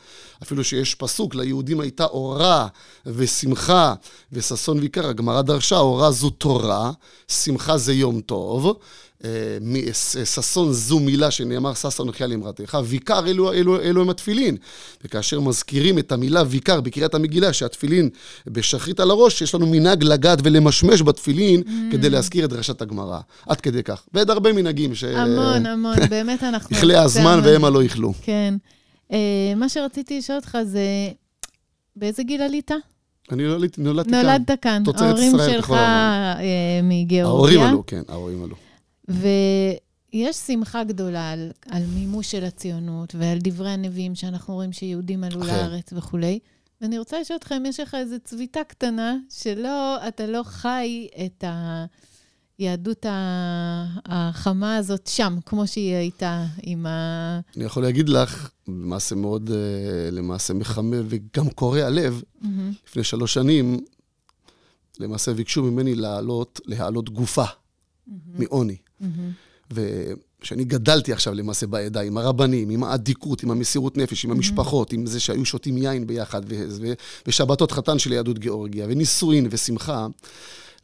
אפילו 0.44 0.64
שיש 0.64 0.96
פסוק 0.96 1.36
ליהודים 1.36 1.80
הייתה 1.90 2.06
אורה 2.06 2.68
ושמחה 3.06 3.94
וששון 4.32 4.80
ויקר. 4.80 5.08
הגמרא 5.08 5.42
דרשה, 5.42 5.78
אורה 5.78 6.12
זו 6.12 6.30
תורה, 6.30 6.92
שמחה 7.28 7.78
זה 7.78 7.94
יום 7.94 8.22
טוב. 8.22 8.80
ששון 10.26 10.74
זו 10.74 11.00
מילה 11.00 11.32
שנאמר 11.32 11.74
ששון 11.74 12.12
חייה 12.12 12.28
למרתך, 12.28 12.78
ויקר 12.86 13.28
אלו, 13.28 13.54
אלו, 13.54 13.82
אלו 13.82 14.02
הם 14.02 14.10
התפילין. 14.10 14.58
וכאשר 15.04 15.40
מזכירים 15.40 16.00
את 16.00 16.12
המילה 16.12 16.44
ויקר 16.48 16.82
בקריאת 16.82 17.16
המגילה, 17.16 17.54
שהתפילין 17.54 18.10
בשחרית 18.48 19.00
על 19.00 19.12
הראש, 19.12 19.42
יש 19.42 19.56
לנו 19.56 19.68
מנהג 19.68 20.04
לגעת 20.04 20.40
ולמשמש 20.44 21.02
בתפילין 21.02 21.62
mm. 21.62 21.92
כדי 21.92 22.10
להזכיר 22.10 22.46
את 22.46 22.50
דרשת 22.50 22.82
הגמרא. 22.82 23.20
עד 23.48 23.62
כדי 23.62 23.84
כך. 23.84 24.04
ועוד 24.14 24.30
הרבה 24.30 24.54
מנהגים 24.54 24.96
ש... 24.96 25.04
המון, 25.04 25.66
המון, 25.66 25.96
באמת 26.10 26.44
אנחנו... 26.44 26.78
יכלה 26.78 27.04
הזמן 27.04 27.42
והמה 27.44 27.70
לא 27.70 27.84
יכלו. 27.84 28.14
כן. 28.22 28.56
מה 29.56 29.70
שרציתי 29.70 30.18
לשאול 30.18 30.38
אותך 30.38 30.58
זה, 30.66 30.82
באיזה 32.00 32.24
גיל 32.24 32.42
עלית? 32.42 32.72
אני 33.32 33.44
נולדתי, 33.44 33.82
נולדתי 33.82 34.12
כאן. 34.12 34.26
נולדת 34.26 34.52
כאן. 34.62 34.82
תוצרת 34.86 35.18
ישראל, 35.18 35.40
ההורים 35.40 35.56
שלך 35.56 35.70
uh, 35.70 35.74
מגיאורגיה. 36.84 37.26
ההורים 37.26 37.62
עלו, 37.62 37.84
כן, 37.88 38.02
ההורים 38.08 38.44
עלו. 38.44 38.56
ויש 40.14 40.36
שמחה 40.36 40.84
גדולה 40.84 41.32
על, 41.32 41.52
על 41.70 41.84
מימוש 41.94 42.32
של 42.32 42.44
הציונות 42.44 43.16
ועל 43.16 43.38
דברי 43.42 43.70
הנביאים 43.70 44.16
שאנחנו 44.16 44.54
רואים 44.54 44.72
שיהודים 44.72 45.24
עלו 45.24 45.42
אחרי. 45.42 45.52
לארץ 45.52 45.94
וכולי. 45.94 46.40
ואני 46.82 47.00
רוצה 47.00 47.20
לשאול 47.20 47.38
אותך 47.38 47.54
אם 47.58 47.66
יש 47.66 47.80
לך 47.80 47.96
איזו 47.96 48.16
צביטה 48.24 48.64
קטנה, 48.68 49.18
שלא, 49.30 50.08
אתה 50.08 50.26
לא 50.26 50.42
חי 50.44 51.08
את 51.26 51.44
היהדות 52.60 53.06
החמה 54.06 54.76
הזאת 54.76 55.08
שם, 55.08 55.38
כמו 55.46 55.68
שהיא 55.68 55.96
הייתה 55.96 56.46
עם 56.64 56.86
ה... 56.86 57.40
אני 57.58 57.64
יכול 57.64 57.84
להגיד 57.84 58.10
לך, 58.10 58.50
למעשה 58.68 59.16
מאוד, 59.16 59.52
אה, 59.52 60.12
למעשה 60.12 60.54
מחמם 60.54 61.06
וגם 61.10 61.50
קורע 61.50 61.90
לב, 61.90 62.22
mm-hmm. 62.22 62.46
לפני 62.88 63.04
שלוש 63.04 63.34
שנים, 63.34 63.80
למעשה 65.00 65.34
ביקשו 65.34 65.64
ממני 65.64 65.96
לעלות, 65.96 66.62
להעלות 66.66 67.10
גופה 67.10 67.44
mm-hmm. 67.44 68.12
מעוני. 68.34 68.78
Mm-hmm. 69.02 69.06
וכשאני 69.72 70.64
גדלתי 70.64 71.14
עכשיו 71.14 71.34
למעשה 71.34 71.68
בעדה, 71.68 72.02
עם 72.02 72.18
הרבנים, 72.18 72.70
עם 72.70 72.84
האדיקות, 72.84 73.44
עם 73.44 73.52
המסירות 73.52 73.98
נפש, 73.98 74.26
עם 74.26 74.32
המשפחות, 74.32 74.94
עם 74.94 75.06
זה 75.06 75.20
שהיו 75.20 75.46
שותים 75.46 75.78
יין 75.78 76.08
ביחד, 76.08 76.42
ושבתות 77.28 77.72
חתן 77.72 78.00
של 78.00 78.12
יהדות 78.12 78.40
גיאורגיה, 78.40 78.86
ונישואין 78.90 79.48
ושמחה, 79.52 80.08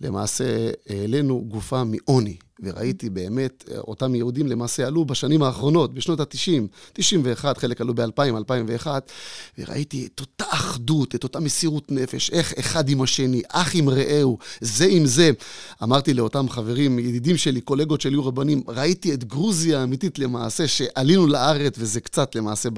למעשה 0.02 0.70
העלינו 0.90 1.46
גופה 1.48 1.84
מעוני. 1.84 2.38
וראיתי 2.64 3.10
באמת, 3.10 3.64
אותם 3.78 4.16
יהודים 4.16 4.48
למעשה 4.48 4.88
עלו 4.88 5.06
בשנים 5.06 5.44
האחרונות, 5.44 5.94
בשנות 5.94 6.20
ה-90, 6.20 6.68
91, 6.94 7.58
חלק 7.58 7.82
עלו 7.82 7.94
ב-2000, 7.96 8.38
2001, 8.38 9.12
וראיתי 9.58 10.08
את 10.14 10.20
אותה 10.20 10.46
אחדות, 10.50 11.16
את 11.16 11.24
אותה 11.24 11.40
מסירות 11.40 11.92
נפש, 11.92 12.30
איך 12.30 12.54
אחד 12.60 12.90
עם 12.90 13.02
השני, 13.02 13.42
אח 13.50 13.76
עם 13.76 13.90
רעהו, 13.90 14.38
זה 14.62 14.86
עם 14.90 15.06
זה. 15.06 15.32
אמרתי 15.84 16.14
לאותם 16.14 16.50
חברים, 16.50 17.00
ידידים 17.00 17.38
שלי, 17.38 17.62
קולגות 17.62 18.02
שלי 18.02 18.18
רבנים, 18.18 18.64
ראיתי 18.68 19.14
את 19.14 19.24
גרוזיה 19.24 19.80
האמיתית 19.82 20.20
למעשה, 20.20 20.68
שעלינו 20.68 21.28
לארץ, 21.28 21.74
וזה 21.78 22.00
קצת 22.00 22.36
למעשה 22.36 22.70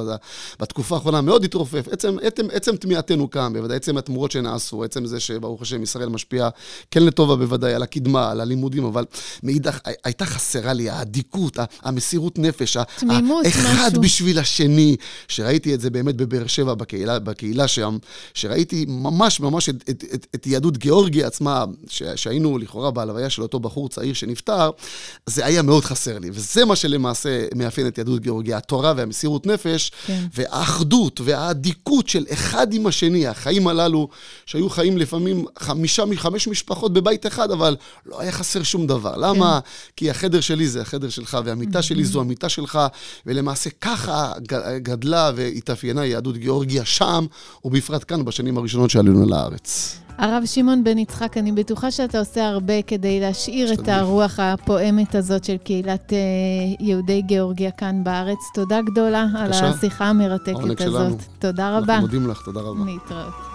בתקופה 0.59 0.95
האחרונה 0.95 1.21
מאוד 1.21 1.43
התרופף. 1.43 1.87
עצם, 1.91 2.17
עצם, 2.21 2.47
עצם 2.51 2.75
תמיהתנו 2.75 3.29
כאן, 3.29 3.53
בוודאי 3.53 3.77
עצם 3.77 3.97
התמורות 3.97 4.31
שנעשו, 4.31 4.83
עצם 4.83 5.05
זה 5.05 5.19
שברוך 5.19 5.61
השם 5.61 5.83
ישראל 5.83 6.09
משפיע 6.09 6.49
כן 6.91 7.03
לטובה 7.03 7.35
בוודאי, 7.35 7.73
על 7.73 7.83
הקדמה, 7.83 8.31
על 8.31 8.41
הלימודים, 8.41 8.85
אבל 8.85 9.05
מעיד 9.43 9.66
מאידך, 9.67 9.79
הייתה 10.03 10.25
חסרה 10.25 10.73
לי 10.73 10.89
האדיקות, 10.89 11.57
המסירות 11.81 12.39
נפש, 12.39 12.77
תמימות, 12.99 13.45
משהו. 13.45 13.61
האחד 13.61 13.97
בשביל 13.97 14.39
השני, 14.39 14.95
שראיתי 15.27 15.73
את 15.73 15.81
זה 15.81 15.89
באמת 15.89 16.15
בבאר 16.15 16.47
שבע, 16.47 16.73
בקהילה, 16.73 17.19
בקהילה 17.19 17.67
שם, 17.67 17.97
שראיתי 18.33 18.85
ממש 18.87 19.39
ממש 19.39 19.69
את, 19.69 19.75
את, 19.89 20.03
את, 20.13 20.27
את 20.35 20.47
יהדות 20.47 20.77
גיאורגיה 20.77 21.27
עצמה, 21.27 21.65
ש, 21.89 22.03
שהיינו 22.15 22.57
לכאורה 22.57 22.91
בהלוויה 22.91 23.29
של 23.29 23.41
אותו 23.41 23.59
בחור 23.59 23.89
צעיר 23.89 24.13
שנפטר, 24.13 24.69
זה 25.25 25.45
היה 25.45 25.61
מאוד 25.61 25.85
חסר 25.85 26.19
לי. 26.19 26.29
וזה 26.33 26.65
מה 26.65 26.75
שלמעשה 26.75 27.47
מאפיין 27.55 27.87
את 27.87 27.97
יהדות 27.97 28.21
גיאורגיה, 28.21 28.57
התורה 28.57 28.93
והמסירות 28.97 29.47
נפש, 29.47 29.91
כן. 30.05 30.25
והאחדות 30.33 31.21
והאדיקות 31.23 32.09
של 32.09 32.25
אחד 32.33 32.73
עם 32.73 32.87
השני, 32.87 33.27
החיים 33.27 33.67
הללו, 33.67 34.07
שהיו 34.45 34.69
חיים 34.69 34.97
לפעמים 34.97 35.45
חמישה, 35.59 36.03
חמש 36.15 36.47
משפחות 36.47 36.93
בבית 36.93 37.27
אחד, 37.27 37.51
אבל 37.51 37.75
לא 38.05 38.21
היה 38.21 38.31
חסר 38.31 38.63
שום 38.63 38.87
דבר. 38.87 39.17
למה? 39.17 39.56
כי 39.95 40.09
החדר 40.09 40.41
שלי 40.41 40.67
זה 40.67 40.81
החדר 40.81 41.09
שלך, 41.09 41.37
והמיטה 41.45 41.81
שלי 41.81 42.05
זו 42.05 42.21
המיטה 42.21 42.49
שלך, 42.49 42.79
ולמעשה 43.25 43.69
ככה 43.81 44.31
גדלה 44.77 45.31
והתאפיינה 45.35 46.05
יהדות 46.05 46.37
גיאורגיה 46.37 46.85
שם, 46.85 47.25
ובפרט 47.65 48.05
כאן 48.07 48.25
בשנים 48.25 48.57
הראשונות 48.57 48.89
שעלינו 48.89 49.25
לארץ. 49.25 49.97
הרב 50.17 50.43
שמעון 50.45 50.83
בן 50.83 50.97
יצחק, 50.97 51.37
אני 51.37 51.51
בטוחה 51.51 51.91
שאתה 51.91 52.19
עושה 52.19 52.47
הרבה 52.47 52.81
כדי 52.81 53.19
להשאיר 53.19 53.73
את 53.73 53.87
הרוח 53.87 54.39
הפועמת 54.39 55.15
הזאת 55.15 55.43
של 55.43 55.57
קהילת 55.57 56.13
אה, 56.13 56.17
יהודי 56.79 57.21
גיאורגיה 57.21 57.71
כאן 57.71 58.03
בארץ. 58.03 58.37
תודה 58.53 58.81
גדולה 58.81 59.25
על 59.37 59.51
השיחה 59.53 60.05
המרתקת 60.05 60.81
הזאת. 60.81 61.21
תודה 61.39 61.77
רבה. 61.77 61.93
אנחנו 61.93 62.07
מודים 62.07 62.27
לך, 62.27 62.41
תודה 62.45 62.59
רבה. 62.59 62.85
להתראות. 62.85 63.46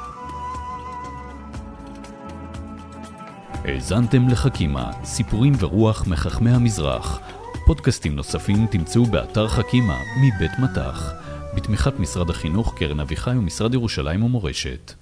האזנתם 3.64 4.28
לחכימה, 4.28 4.90
סיפורים 5.04 5.52
ורוח 5.58 6.06
מחכמי 6.06 6.50
המזרח. 6.50 7.20
פודקאסטים 7.66 8.16
נוספים 8.16 8.66
תמצאו 8.66 9.06
באתר 9.06 9.48
חכימה 9.48 9.98
מבית 10.20 10.58
מטח, 10.58 11.12
בתמיכת 11.54 11.98
משרד 11.98 12.30
החינוך, 12.30 12.74
קרן 12.78 13.00
אביחי 13.00 13.30
ומשרד 13.30 13.74
ירושלים 13.74 14.22
ומורשת. 14.22 15.01